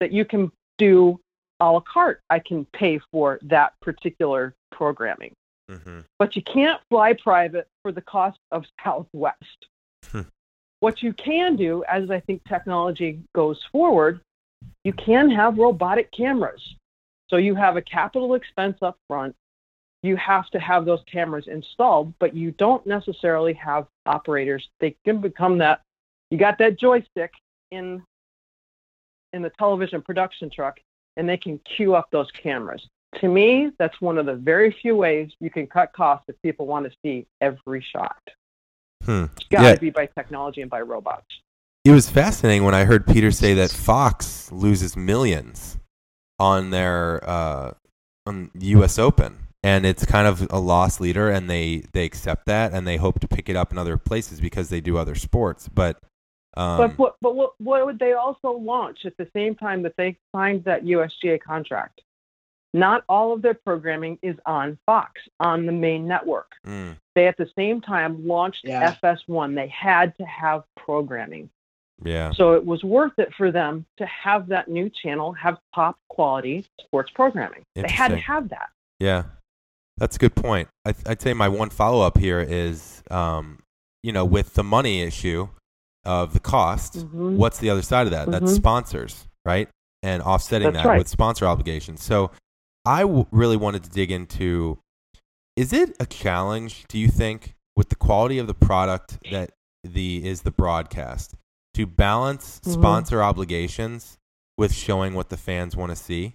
[0.00, 1.18] that you can do
[1.60, 2.20] a la carte.
[2.30, 5.32] I can pay for that particular programming,
[5.70, 9.66] hmm but you can't fly private for the cost of Southwest.
[10.10, 10.22] Hmm.
[10.80, 14.20] What you can do, as I think technology goes forward,
[14.84, 16.62] you can have robotic cameras.
[17.28, 19.34] So you have a capital expense up front.
[20.02, 24.68] You have to have those cameras installed, but you don't necessarily have operators.
[24.78, 25.80] They can become that.
[26.30, 27.32] You got that joystick
[27.70, 28.02] in
[29.32, 30.78] in the television production truck,
[31.16, 32.86] and they can queue up those cameras.
[33.20, 36.66] To me, that's one of the very few ways you can cut costs if people
[36.66, 38.20] want to see every shot.
[39.04, 39.24] Hmm.
[39.36, 39.74] It's got to Yeah.
[39.76, 41.26] be by technology and by robots.
[41.84, 45.78] It was fascinating when I heard Peter say that Fox loses millions
[46.38, 47.74] on their uh,
[48.26, 48.98] on U.S.
[48.98, 52.96] Open, and it's kind of a loss leader, and they they accept that, and they
[52.96, 55.68] hope to pick it up in other places because they do other sports.
[55.68, 56.00] But
[56.56, 59.94] um, but what, but what, what would they also launch at the same time that
[59.96, 62.00] they signed that USGA contract?
[62.74, 66.50] Not all of their programming is on Fox, on the main network.
[66.66, 68.94] mm, They at the same time launched Yeah.
[69.02, 69.54] FS1.
[69.54, 71.48] They had to have programming.
[72.04, 75.96] yeah, So it was worth it for them to have that new channel have top
[76.10, 77.62] quality sports programming.
[77.74, 78.22] They had to Interesting.
[78.34, 78.68] have that.
[79.00, 79.22] Yeah,
[79.96, 80.68] that's a good point.
[80.84, 83.60] I, I'd say my one follow up here is, um,
[84.02, 85.48] you know, with the money issue
[86.06, 87.36] of the cost, Mhm.
[87.36, 88.30] what's the other side of that?
[88.30, 88.56] That's Mhm.
[88.56, 89.68] sponsors, right?
[90.02, 90.98] and offsetting That's that right.
[90.98, 92.02] with sponsor obligations.
[92.02, 92.30] So
[92.84, 94.78] I w- really wanted to dig into
[95.56, 99.50] is it a challenge, do you think, with the quality of the product that
[99.82, 101.34] the is the broadcast
[101.74, 102.72] to balance Mhm.
[102.74, 104.16] sponsor obligations
[104.58, 106.34] with showing what the fans want to see?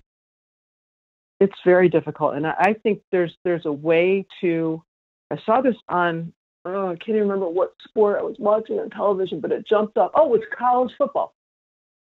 [1.39, 4.83] it's very difficult and I, I think there's there's a way to
[5.31, 6.33] i saw this on
[6.65, 9.97] oh, i can't even remember what sport i was watching on television but it jumped
[9.97, 11.33] up oh it's college football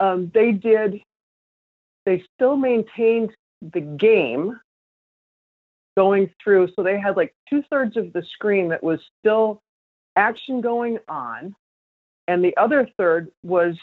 [0.00, 1.00] um, they did
[2.06, 4.58] they still maintained the game
[5.96, 9.60] going through so they had like two-thirds of the screen that was still
[10.16, 11.54] action going on
[12.28, 13.76] and the other third was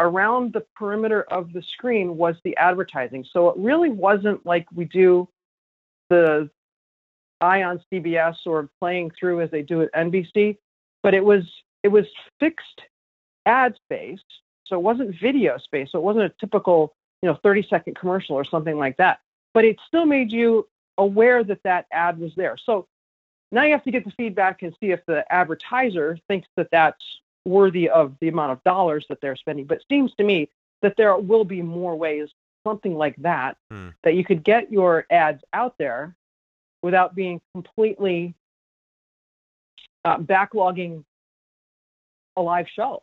[0.00, 3.24] around the perimeter of the screen was the advertising.
[3.32, 5.28] So it really wasn't like we do
[6.10, 6.50] the
[7.40, 10.58] eye on CBS or playing through as they do at NBC,
[11.02, 11.44] but it was
[11.82, 12.06] it was
[12.40, 12.82] fixed
[13.46, 14.20] ad space.
[14.66, 15.92] So it wasn't video space.
[15.92, 19.20] So it wasn't a typical, you know, 30 second commercial or something like that.
[19.52, 20.66] But it still made you
[20.96, 22.56] aware that that ad was there.
[22.56, 22.86] So
[23.52, 27.04] now you have to get the feedback and see if the advertiser thinks that that's
[27.44, 29.66] worthy of the amount of dollars that they're spending.
[29.66, 30.48] But it seems to me
[30.80, 32.30] that there will be more ways,
[32.66, 33.88] something like that, Hmm.
[34.02, 36.16] that you could get your ads out there
[36.84, 38.34] without being completely
[40.04, 41.02] uh, backlogging
[42.36, 43.02] a live show.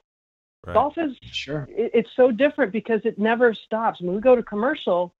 [0.63, 0.75] Right.
[0.75, 1.67] Golf is Sure.
[1.71, 3.99] it, it's so different because it never stops.
[3.99, 5.15] When we go to commercial,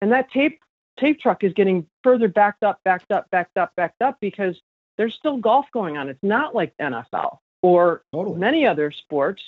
[0.00, 0.58] and that tape
[0.98, 4.56] tape truck is getting further backed up, backed up, backed up, backed up because
[4.98, 6.08] there's still golf going on.
[6.08, 8.38] It's not like NFL or Totally.
[8.40, 9.42] many other sports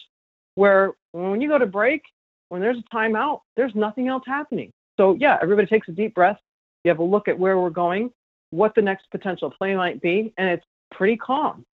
[0.55, 2.03] where when you go to break,
[2.51, 4.71] when there's a timeout, there's nothing else happening.
[4.99, 6.39] So yeah, everybody takes a deep breath.
[6.85, 8.13] You have a look at where we're going,
[8.57, 11.64] what the next potential play might be, and it's pretty calm.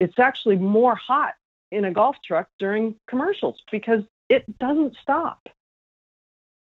[0.00, 1.34] It's actually more hot
[1.70, 5.48] in a golf truck during commercials because it doesn't stop.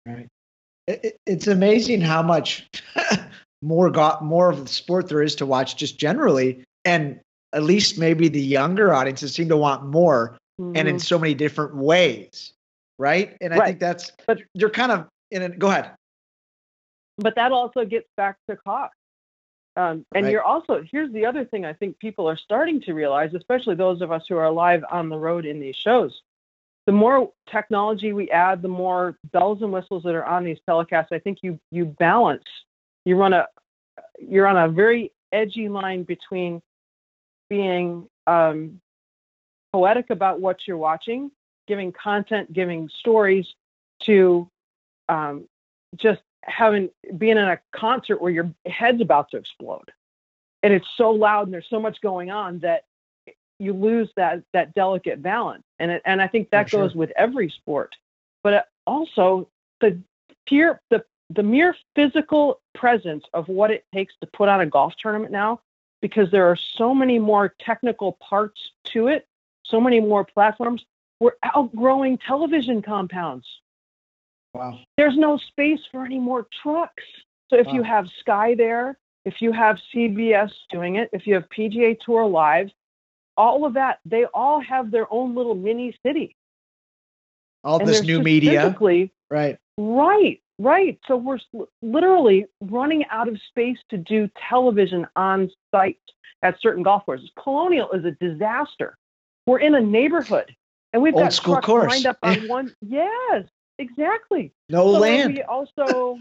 [0.04, 0.26] Right.
[0.86, 2.66] It, it- it's amazing how much
[3.62, 7.20] more got more of the sport there is to watch just generally, and
[7.52, 11.00] at least maybe the younger audiences seem to want more, and in Mhm.
[11.00, 12.52] so many different ways,
[12.98, 13.36] right?
[13.40, 13.66] And I Right.
[13.68, 15.94] think that's But- you're kind of in a go ahead.
[17.18, 18.94] but that also gets back to cost.
[19.78, 20.32] Um, and Right.
[20.32, 24.00] you're also here's the other thing I think people are starting to realize, especially those
[24.02, 26.20] of us who are live on the road in these shows.
[26.86, 31.12] The more technology we add, the more bells and whistles that are on these telecasts.
[31.12, 32.42] I think you you balance.
[33.04, 33.46] You run a
[34.18, 36.60] you're on a very edgy line between
[37.48, 38.80] being um,
[39.72, 41.30] poetic about what you're watching,
[41.68, 43.46] giving content, giving stories,
[44.00, 44.50] to
[45.08, 45.46] um,
[45.96, 49.92] just having being in a concert where your head's about to explode.
[50.62, 52.84] And it's so loud and there's so much going on that
[53.58, 55.64] you lose that that delicate balance.
[55.78, 56.80] And it, and I think that For sure.
[56.82, 57.94] goes with every sport.
[58.42, 59.48] But also
[59.80, 60.00] the
[60.46, 64.94] pure the the mere physical presence of what it takes to put on a golf
[64.96, 65.60] tournament now
[66.00, 69.26] because there are so many more technical parts to it
[69.64, 70.84] so many more platforms
[71.20, 73.46] we're outgrowing television compounds
[74.54, 74.78] Wow.
[74.96, 77.04] there's no space for any more trucks.
[77.50, 81.44] So if you have Sky there, if you have CBS doing it, if you have
[81.56, 82.68] PGA Tour Live,
[83.36, 86.34] all of that, they all have their own little mini city.
[87.64, 88.74] All and this new media,
[89.30, 89.58] right?
[89.78, 90.98] right, right.
[91.06, 91.38] So we're
[91.82, 95.98] literally running out of space to do television on site
[96.42, 97.30] at certain golf courses.
[97.42, 98.96] Colonial is a disaster.
[99.46, 100.54] We're in a neighborhood
[100.92, 101.92] and we've Old got school trucks course.
[101.92, 102.74] lined up on one.
[102.80, 103.44] Yes,
[103.78, 104.52] exactly.
[104.68, 105.34] No So land.
[105.34, 106.18] we also,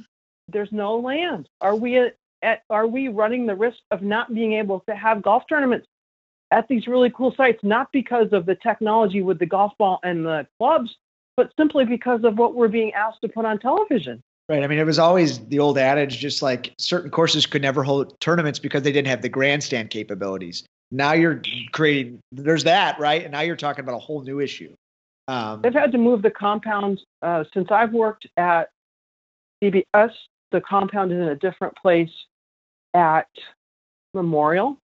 [0.48, 1.50] there's no land.
[1.62, 2.12] Are we
[2.44, 5.88] at, are we running the risk of not being able to have golf tournaments
[6.52, 10.26] at these really cool sites, not because of the technology with the golf ball and
[10.26, 10.96] the clubs,
[11.36, 14.22] but simply because of what we're being asked to put on television?
[14.48, 14.64] Right.
[14.64, 18.18] I mean, it was always the old adage, just like certain courses could never hold
[18.22, 20.64] tournaments because they didn't have the grandstand capabilities.
[20.90, 21.42] Now you're
[21.74, 23.24] creating, there's that, right?
[23.24, 24.74] And now you're talking about a whole new issue.
[25.28, 28.70] Um, They've had to move the compound uh, since I've worked at
[29.62, 30.12] CBS.
[30.52, 32.12] The compound is in a different place
[32.94, 33.28] at
[34.14, 34.78] Memorial.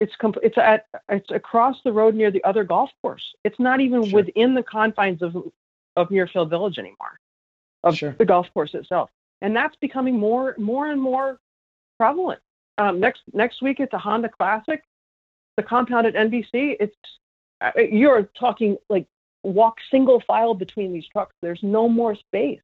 [0.00, 3.34] It's comp- it's at it's across the road near the other golf course.
[3.44, 4.22] It's not even Sure.
[4.22, 5.34] within the confines of
[5.96, 7.18] of Muirfield Village anymore,
[7.82, 8.12] of Sure.
[8.12, 9.10] the golf course itself,
[9.42, 11.40] and that's becoming more more and more
[11.98, 12.40] prevalent.
[12.76, 14.84] Um, next next week it's a Honda Classic.
[15.56, 16.76] The compound at NBC.
[16.78, 16.94] It's
[17.60, 19.06] uh, you're talking like
[19.54, 21.34] walk single file between these trucks.
[21.42, 22.60] There's no more space.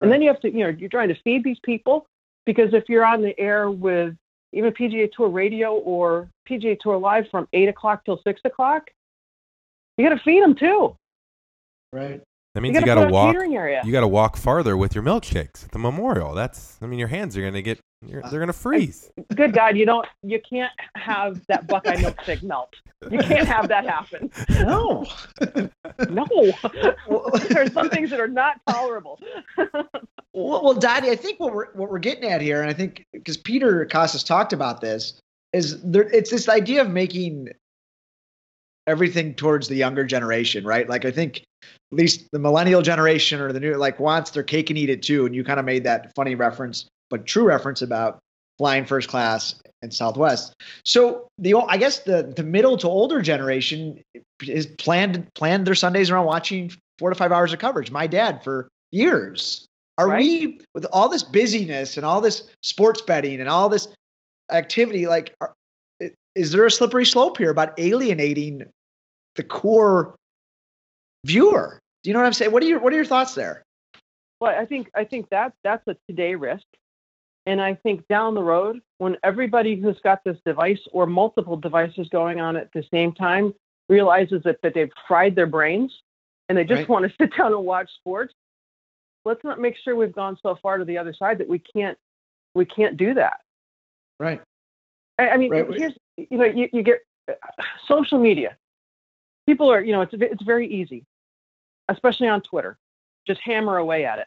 [0.00, 2.06] And then you have to, you know, you're trying to feed these people
[2.44, 4.14] because if you're on the air with
[4.52, 8.90] even PGA Tour Radio or PGA Tour Live from eight o'clock till six o'clock,
[9.96, 10.96] you got to feed them too.
[11.92, 12.20] right.
[12.54, 13.34] That means you you got to walk.
[13.34, 13.82] area.
[13.84, 16.34] You got to walk farther with your milkshakes at the memorial.
[16.34, 16.78] That's.
[16.80, 17.80] I mean, your hands are gonna get.
[18.06, 19.10] You're, uh, they're gonna freeze.
[19.34, 20.06] Good God, you don't.
[20.22, 22.74] You can't have that Buckeye milkshake melt.
[23.10, 24.30] You can't have that happen.
[24.64, 25.06] No.
[26.08, 26.26] No,
[27.48, 29.20] there are some things that are not tolerable.
[30.36, 33.06] Well, well, Dottie, I think what we're what we're getting at here, and I think
[33.12, 35.20] because Peter Kostis talked about this,
[35.52, 37.50] is there it's this idea of making
[38.88, 40.88] everything towards the younger generation, right?
[40.88, 44.70] Like I think at least the millennial generation or the new like wants their cake
[44.70, 45.24] and eat it too.
[45.24, 48.18] And you kind of made that funny reference, but true reference about
[48.58, 50.52] flying first class and Southwest.
[50.84, 54.02] So the I guess the the middle to older generation
[54.42, 57.92] is planned planned their Sundays around watching four to five hours of coverage.
[57.92, 59.64] My dad for years.
[59.96, 60.24] Are Right.
[60.24, 63.86] we with all this busyness and all this sports betting and all this
[64.50, 65.06] activity?
[65.06, 65.54] Like, are,
[66.34, 68.64] is there a slippery slope here about alienating
[69.36, 70.16] the core
[71.24, 71.78] viewer?
[72.02, 72.50] Do you know what I'm saying?
[72.50, 73.62] What are your What are your thoughts there?
[74.40, 76.66] Well, I think I think that that's a today risk,
[77.46, 82.08] and I think down the road, when everybody who's got this device or multiple devices
[82.08, 83.54] going on at the same time
[83.88, 85.92] realizes that, that they've fried their brains
[86.48, 86.88] and they just Right.
[86.88, 88.34] want to sit down and watch sports,
[89.24, 91.98] let's not make sure we've gone so far to the other side that we can't
[92.54, 93.40] we can't do that.
[94.20, 94.40] Right.
[95.18, 95.66] I, I mean, Right.
[95.74, 97.34] here's you know you, you get uh,
[97.86, 98.56] social media.
[99.46, 101.04] People are you know it's it's very easy,
[101.88, 102.78] especially on Twitter.
[103.26, 104.26] Just hammer away at it.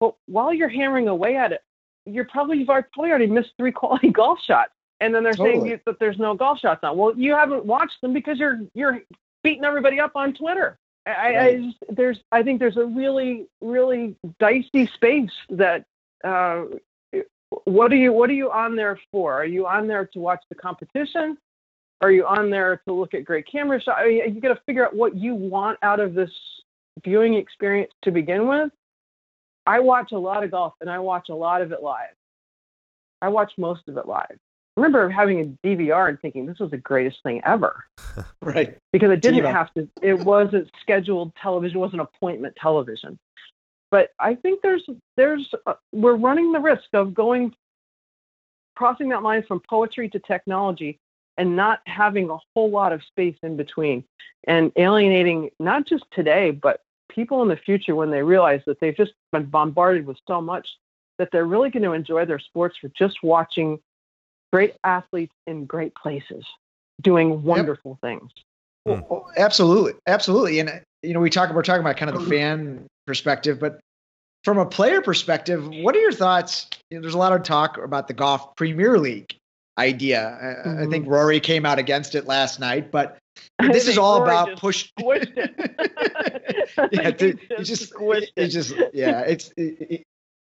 [0.00, 1.62] But while you're hammering away at it,
[2.06, 5.70] you're probably you've probably already missed three quality golf shots, and then they're saying Totally.
[5.70, 6.96] you, that there's no golf shots on.
[6.96, 9.00] Well, you haven't watched them because you're you're
[9.42, 10.78] beating everybody up on Twitter.
[11.06, 15.84] I, I- I just, there's I think there's a really really dicey space that.
[16.22, 16.64] Uh,
[17.66, 19.34] what are you what are you on there for?
[19.34, 21.38] Are you on there to watch the competition?
[22.00, 23.98] Are you on there to look at great camera shots?
[24.00, 26.30] I mean, you got to figure out what you want out of this
[27.04, 28.70] viewing experience to begin with.
[29.66, 32.14] I watch a lot of golf and I watch a lot of it live.
[33.22, 34.26] I watch most of it live.
[34.30, 37.84] I remember having a DVR and thinking this was the greatest thing ever
[38.42, 38.76] Right.
[38.92, 39.52] because it didn't TiVo.
[39.52, 39.88] have to.
[40.02, 41.76] It wasn't scheduled television.
[41.78, 43.18] It wasn't appointment television.
[43.90, 44.84] But I think there's
[45.16, 47.54] there's uh, we're running the risk of going
[48.74, 50.98] crossing that line from poetry to technology
[51.38, 54.04] and not having a whole lot of space in between
[54.48, 56.80] and alienating not just today but
[57.14, 60.68] people in the future when they realize that they've just been bombarded with so much
[61.18, 63.78] that they're really going to enjoy their sports for just watching
[64.52, 66.44] great athletes in great places
[67.02, 68.30] doing wonderful things
[68.84, 72.28] Well, well, absolutely, absolutely, and you know we talk we're talking about kind of the
[72.28, 73.80] fan perspective, but
[74.44, 76.68] from a player perspective, what are your thoughts?
[76.90, 79.34] You know, there's a lot of talk about the golf Premier League
[79.78, 80.38] idea.
[80.40, 80.90] I- I mm-hmm.
[80.90, 83.18] think Rory came out against it last night, but I
[83.72, 84.90] this is all about push.
[84.98, 85.28] it.
[86.92, 89.52] Yeah, dude, just just, it, just, yeah, it's.
[89.56, 90.02] It, it-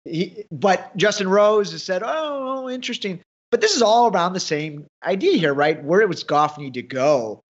[0.04, 3.20] he, but Justin Rose has said, "Oh, interesting."
[3.50, 5.82] But this is all around the same idea here, right?
[5.82, 7.40] Where does golf need to go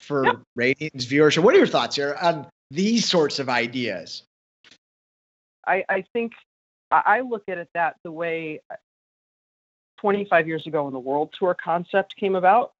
[0.00, 0.36] for Yep.
[0.56, 1.42] ratings, viewership?
[1.42, 4.22] What are your thoughts here on these sorts of ideas?
[5.66, 6.32] I, I think
[6.90, 8.60] I I look at it that the way
[10.00, 12.72] 25 years ago when the World Tour concept came about,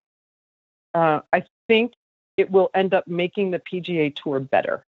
[0.94, 1.92] uh, I think
[2.36, 4.84] it will end up making the PGA Tour better.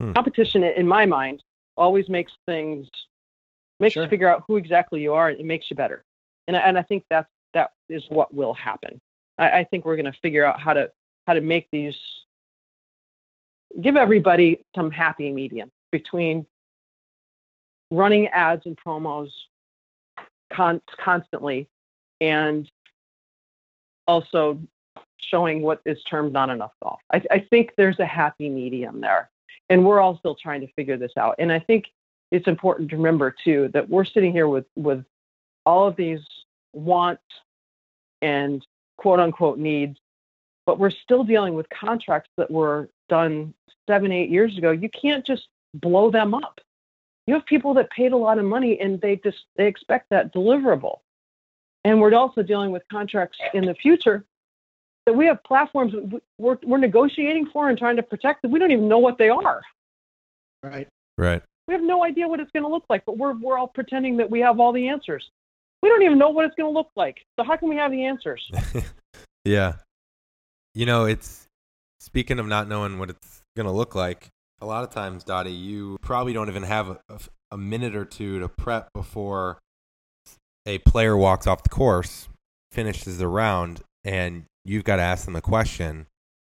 [0.00, 0.12] Hmm.
[0.12, 1.42] Competition, in my mind,
[1.76, 2.88] always makes things
[3.78, 4.02] makes Sure.
[4.02, 6.04] you figure out who exactly you are, and it makes you better.
[6.46, 9.00] And I- and I think that that is what will happen.
[9.38, 10.92] I, I think we're going to figure out how to
[11.26, 11.96] how to make these
[13.80, 16.44] give everybody some happy medium between
[17.90, 19.30] running ads and promos
[20.52, 21.68] con- constantly
[22.20, 22.70] and
[24.06, 24.60] also
[25.28, 27.00] showing what is termed not enough golf.
[27.12, 29.30] I, I think there's a happy medium there.
[29.68, 31.36] And we're all still trying to figure this out.
[31.38, 31.86] And I think
[32.30, 35.04] it's important to remember too that we're sitting here with, with
[35.64, 36.20] all of these
[36.72, 37.22] wants
[38.22, 38.64] and
[38.96, 39.98] quote unquote needs,
[40.66, 43.54] but we're still dealing with contracts that were done
[43.88, 44.70] seven, eight years ago.
[44.70, 46.60] You can't just blow them up
[47.30, 50.34] you have people that paid a lot of money and they just they expect that
[50.34, 50.98] deliverable
[51.84, 54.24] and we're also dealing with contracts in the future
[55.10, 58.58] that we have platforms we- we're, we're negotiating for and trying to protect that we
[58.60, 59.60] don't even know what they are
[60.62, 60.86] Right.
[61.18, 61.42] Right.
[61.66, 64.16] we have no idea what it's going to look like but we're, we're all pretending
[64.18, 65.28] that we have all the answers
[65.82, 67.90] we don't even know what it's going to look like so how can we have
[67.90, 68.50] the answers
[69.44, 69.74] yeah.
[70.74, 71.46] You know, it's
[71.98, 74.28] speaking of not knowing what it's going to look like.
[74.60, 77.18] A lot of times, Dottie, you probably don't even have a, a,
[77.52, 79.58] a minute or two to prep before
[80.66, 82.28] a player walks off the course,
[82.70, 86.06] finishes the round, and you've got to ask them a question.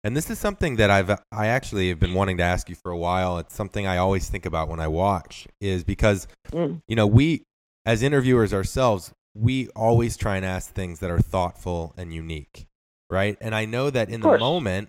[0.04, 2.92] And this is something that I've I actually have been wanting to ask you for
[2.92, 3.38] a while.
[3.38, 6.80] It's something I always think about when I watch is because Mm.
[6.86, 7.42] you know, we
[7.84, 12.66] as interviewers ourselves, we always try and ask things that are thoughtful and unique,
[13.10, 13.36] right?
[13.40, 14.88] And I know that in the moment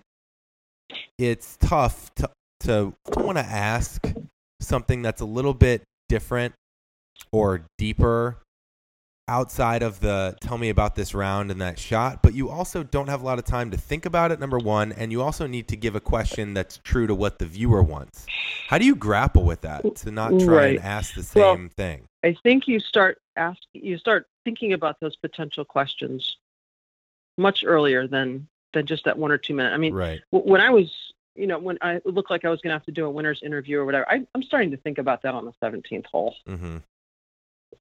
[1.18, 2.30] it's tough to
[2.60, 4.04] to, to want to ask
[4.60, 6.54] something that's a little bit different
[7.32, 8.38] or deeper
[9.28, 13.08] outside of the tell me about this round and that shot, but you also don't
[13.08, 15.68] have a lot of time to think about it, number one, and you also need
[15.68, 18.26] to give a question that's true to what the viewer wants.
[18.68, 20.76] How do you grapple with that to not try Right.
[20.76, 22.08] and ask the Well- same thing?
[22.24, 26.36] I think you start ask you start thinking about those potential questions
[27.36, 29.72] much earlier than than just that one or two minutes.
[29.74, 30.20] I mean, Right.
[30.32, 32.84] w- when I was, you know, when I looked like I was going to have
[32.84, 35.44] to do a winner's interview or whatever, I, I'm starting to think about that on
[35.46, 36.34] the 17th hole.
[36.46, 36.78] Mm-hmm.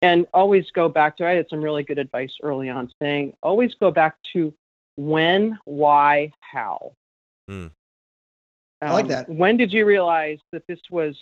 [0.01, 3.73] And always go back to, I had some really good advice early on saying, always
[3.75, 4.53] go back to
[4.95, 6.93] when, why, how.
[7.47, 7.67] Hmm.
[8.81, 9.29] I like Um, that.
[9.29, 11.17] When did you realize that this was,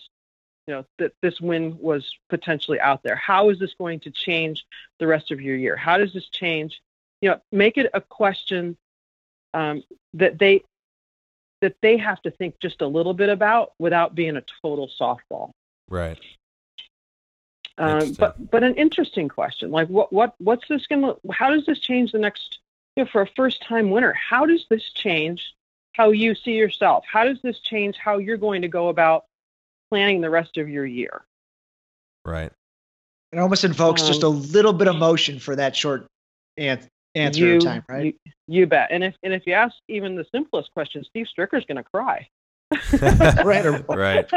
[0.68, 3.16] you know, that this win was potentially out there?
[3.16, 4.66] How is this going to change
[5.00, 5.78] the rest of your year?
[5.78, 6.82] How does this change?
[7.22, 8.76] You know, make it a question
[9.54, 9.84] um,
[10.16, 10.64] that they
[11.62, 15.52] that they have to think just a little bit about without being a total softball.
[15.90, 16.20] Right.
[17.78, 21.18] Um, but but an interesting question, like what what what's this going to?
[21.32, 22.60] How does this change the next?
[22.96, 25.54] You know, for a first time winner, how does this change
[25.94, 27.04] how you see yourself?
[27.12, 29.26] How does this change how you're going to go about
[29.90, 31.24] planning the rest of your year?
[32.24, 32.52] Right.
[33.32, 36.08] It almost invokes just a Um, little bit of motion for that short
[36.58, 36.80] an-
[37.16, 38.16] answer you, time, right?
[38.26, 38.90] You, you bet.
[38.92, 42.30] And if and if you ask even the simplest question, Steve Stricker's going to cry.
[43.44, 43.66] right.
[43.66, 44.30] Or, right.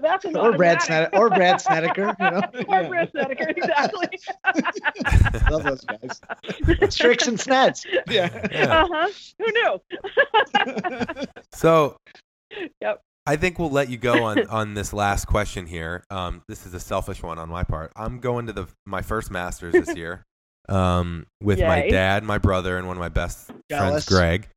[0.00, 0.82] That's an or Brad automatic.
[0.82, 1.16] Snedeker.
[1.16, 2.14] Or Brandt Snedeker.
[2.18, 2.40] You know?
[2.68, 2.88] or Yeah.
[2.88, 4.08] Brandt Snedeker, exactly.
[5.50, 6.20] Love those guys.
[6.94, 7.84] Strix and Sneds.
[8.08, 8.28] Yeah.
[8.50, 8.82] Yeah.
[8.82, 9.08] Uh huh.
[9.38, 11.26] Who knew?
[11.52, 11.96] So
[12.80, 13.00] Yep.
[13.26, 16.02] I think we'll let you go on on this last question here.
[16.10, 17.92] Um, this is a selfish one on my part.
[17.96, 20.24] I'm going to the my first Masters this year
[20.68, 24.04] um, with my dad, my brother, and one of my best Jealous.
[24.04, 24.48] friends, Greg.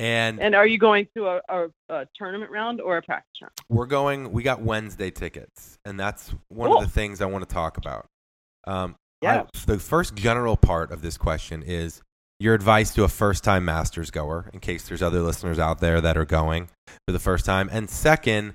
[0.00, 3.52] And, And are you going to a, a, a tournament round or a practice round?
[3.68, 4.32] we're going.
[4.32, 6.78] We got Wednesday tickets, and that's one Cool.
[6.80, 8.06] of the things I want to talk about.
[8.66, 9.42] Um, Yeah.
[9.42, 12.02] I- the first general part of this question is
[12.40, 16.16] your advice to a first-time Masters goer, in case there's other listeners out there that
[16.16, 16.68] are going
[17.06, 17.68] for the first time.
[17.70, 18.54] And second,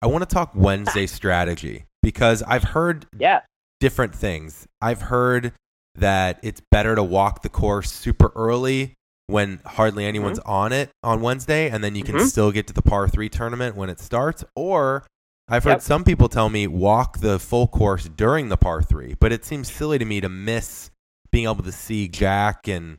[0.00, 3.40] I want to talk Wednesday strategy because I've heard Yeah.
[3.80, 4.66] different things.
[4.80, 5.52] I've heard
[5.96, 8.94] that it's better to walk the course super early
[9.30, 12.26] when hardly anyone's on it on Wednesday, and then you can Mhm.
[12.26, 14.44] still get to the par three tournament when it starts.
[14.54, 15.06] Or
[15.48, 15.82] I've heard Yep.
[15.82, 19.70] some people tell me walk the full course during the par three, but it seems
[19.70, 20.90] silly to me to miss
[21.32, 22.98] being able to see Jack and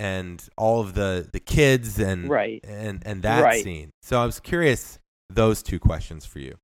[0.00, 2.60] and all of the the kids and Right.
[2.64, 3.62] and and that Right.
[3.62, 3.90] scene.
[4.02, 4.98] So I was curious
[5.30, 6.56] those two questions for you.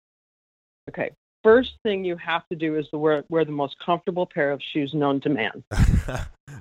[0.91, 1.13] Okay.
[1.45, 4.61] First thing you have to do is to wear, wear the most comfortable pair of
[4.63, 5.63] shoes known to man.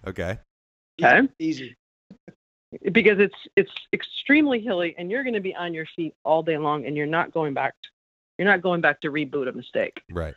[0.06, 0.40] okay.
[1.02, 1.28] Okay.
[1.40, 1.76] Easy.
[2.92, 6.58] Because it's it's extremely hilly and you're going to be on your feet all day
[6.58, 7.76] long and you're not going back
[8.40, 10.02] you're not going back to reboot a mistake.
[10.12, 10.34] Right.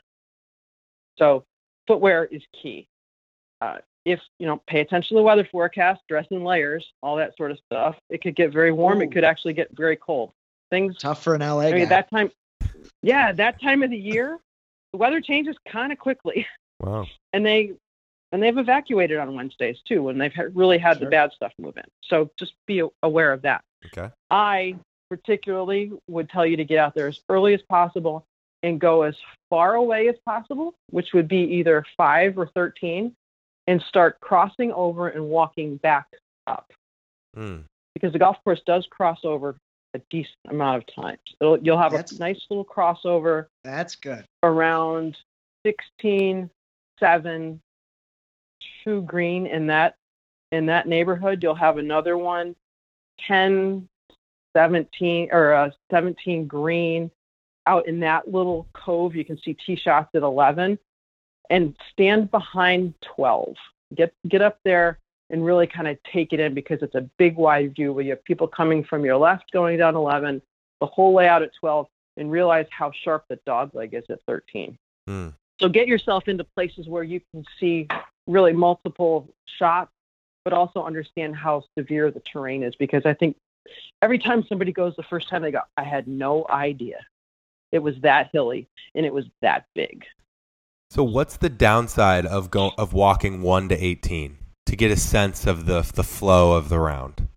[1.18, 1.44] So
[1.86, 2.88] footwear is key.
[3.60, 7.36] Uh, if you know, pay attention to the weather forecast, dress in layers, all that
[7.36, 7.96] sort of stuff.
[8.10, 8.98] It could get very warm.
[8.98, 9.02] Ooh.
[9.02, 10.32] It could actually get very cold.
[10.70, 10.96] Things.
[10.98, 11.76] Tough for an LA I guy.
[11.78, 12.30] mean, that time.
[13.02, 14.38] Yeah, that time of the year,
[14.92, 16.46] the weather changes kind of quickly,
[16.80, 17.06] Wow.
[17.32, 17.72] and they
[18.32, 21.06] and they've evacuated on Wednesdays too when they've really had Sure.
[21.06, 21.84] the bad stuff move in.
[22.04, 23.62] So just be aware of that.
[23.86, 24.10] Okay.
[24.30, 24.76] I
[25.08, 28.24] particularly would tell you to get out there as early as possible
[28.62, 29.14] and go as
[29.50, 33.14] far away as possible, which would be either five or 13,
[33.68, 36.06] and start crossing over and walking back
[36.46, 36.72] up
[37.36, 37.64] Mm.
[37.94, 39.56] because the golf course does cross over
[39.94, 41.20] a decent amount of times.
[41.40, 44.24] It'll, you'll have That's- a nice little crossover That's good.
[44.42, 45.16] around
[45.64, 46.50] 16,
[46.98, 47.60] 7,
[48.86, 49.96] 2 green in that
[50.52, 51.42] in that neighborhood.
[51.42, 52.54] You'll have another one
[53.26, 53.88] 10,
[54.56, 57.10] 17 or uh, 17 green
[57.66, 59.14] out in that little cove.
[59.14, 60.78] You can see tee shots at 11
[61.50, 63.54] and stand behind 12.
[63.94, 64.98] Get get up there
[65.30, 68.10] and really kind of take it in because it's a big wide view where you
[68.10, 70.40] have people coming from your left going down 11,
[70.80, 74.78] the whole layout at 12 and realize how sharp the dog leg is at 13.
[75.08, 75.34] Mm.
[75.60, 77.88] So get yourself into places where you can see
[78.26, 79.90] really multiple shots,
[80.44, 82.74] but also understand how severe the terrain is.
[82.76, 83.36] Because I think
[84.02, 86.98] every time somebody goes the first time, they go, I had no idea
[87.72, 90.04] it was that hilly and it was that big.
[90.90, 95.46] So what's the downside of go of walking one to eighteen to get a sense
[95.46, 97.28] of the the flow of the round?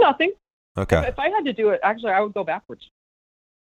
[0.00, 0.32] nothing.
[0.78, 2.90] Okay, If I had to do it, actually, I would go backwards.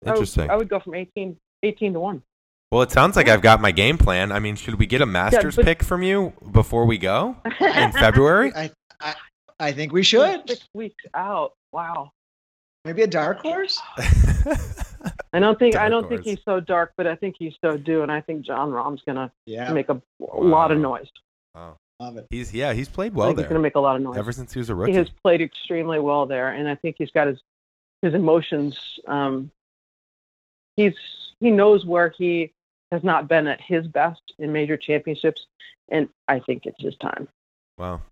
[0.05, 0.49] I would- interesting.
[0.49, 2.23] I would, go from 18, 18 to one.
[2.75, 4.33] Well, it sounds like I've got my game plan.
[4.33, 7.93] I mean, should we get a Masters but- pick from you before we go in
[7.93, 8.53] February?
[8.53, 9.14] I, I,
[9.61, 10.43] I think we should.
[10.49, 11.53] Six weeks out.
[11.70, 12.11] Wow.
[12.85, 13.81] Maybe a dark horse.
[15.33, 18.03] I don't think I don't think he's so dark, but I think he's so due,
[18.03, 20.03] and I think Jon Rahm's gonna Yeah, make a,
[20.33, 21.07] a lot of noise.
[21.55, 21.77] wow.
[22.01, 22.27] love it.
[22.31, 24.18] He's yeah, he's played I well think he's gonna make a lot of noise.
[24.18, 24.93] ever since he was a he rookie.
[24.95, 27.39] has played extremely well there, and I think he's got his
[28.03, 28.77] his emotions.
[29.07, 29.53] Um,
[30.77, 30.95] he's
[31.41, 32.53] he knows where he
[32.95, 35.47] has not been at his best in major championships,
[35.91, 37.29] and I think it's his time.
[37.77, 38.03] Wow.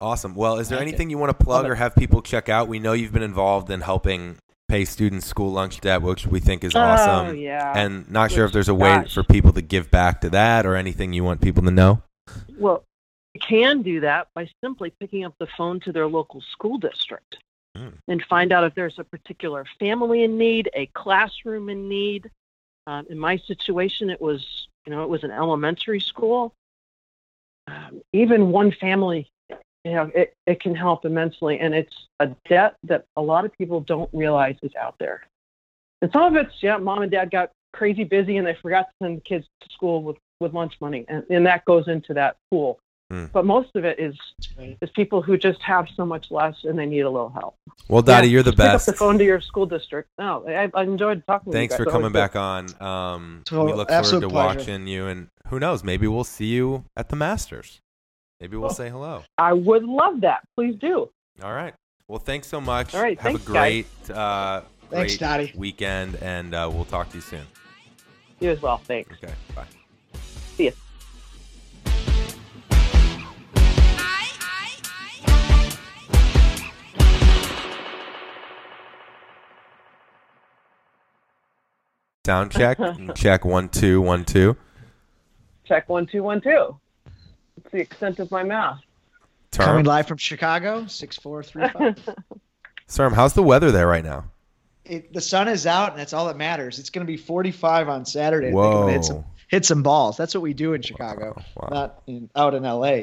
[0.00, 0.34] Awesome.
[0.34, 2.68] Well, is there Like anything you want to plug or have people check out?
[2.68, 6.64] We know you've been involved in helping pay students school lunch debt, which we think
[6.64, 7.36] is Oh awesome.
[7.36, 7.72] yeah.
[7.76, 9.12] And not sure if there's a way gosh.
[9.12, 12.02] for people to give back to that or anything you want people to know.
[12.56, 12.82] Well,
[13.34, 17.36] you can do that by simply picking up the phone to their local school district
[17.76, 17.90] Hmm.
[18.08, 22.28] and find out if there's a particular family in need, a classroom in need.
[22.86, 26.54] Um, in my situation, it was you know it was an elementary school.
[27.66, 29.30] Um, even one family,
[29.84, 33.52] you know, it, it can help immensely, and it's a debt that a lot of
[33.56, 35.22] people don't realize is out there.
[36.02, 38.92] And some of it's yeah, mom and dad got crazy busy and they forgot to
[39.02, 42.36] send the kids to school with with lunch money, and, and that goes into that
[42.50, 42.78] pool.
[43.10, 43.24] Hmm.
[43.32, 44.14] But most of it is
[44.80, 47.56] is people who just have so much less and they need a little help.
[47.88, 48.58] Well, Dottie, Yeah, you're the best.
[48.58, 48.86] Pick up best.
[48.86, 50.10] the phone to your school district.
[50.16, 51.52] No, I, I enjoyed talking.
[51.52, 52.66] Thanks to for you coming Always back on.
[52.80, 54.28] Um, we look forward to pleasure.
[54.28, 57.80] watching you, and who knows, maybe we'll see you at the Masters.
[58.40, 58.74] Maybe we'll Oh.
[58.74, 59.24] say hello.
[59.38, 60.42] I would love that.
[60.54, 61.10] Please do.
[61.42, 61.74] All right.
[62.06, 62.94] Well, thanks so much.
[62.94, 65.52] All right, Have thanks, a great, uh, Thanks, great Dottie.
[65.56, 67.46] weekend, and uh, we'll talk to you soon.
[68.38, 68.78] You as well.
[68.78, 69.12] Thanks.
[69.22, 69.34] Okay.
[69.54, 69.64] Bye.
[82.26, 82.78] Sound check.
[83.14, 84.56] check one two one two.
[85.64, 86.78] Check one two one two.
[87.56, 88.80] It's the extent of my math.
[89.52, 91.98] Coming live from Chicago, six four three five.
[92.88, 94.24] Serm, how's the weather there right now?
[94.84, 96.78] it, the sun is out, and that's all that matters.
[96.80, 98.48] It's going to be 45 on Saturday.
[98.48, 98.86] I think I'm Whoa.
[98.88, 100.16] hit some, hit some balls.
[100.16, 101.68] That's what we do in Chicago, Wow.
[101.70, 103.02] not in, out in LA.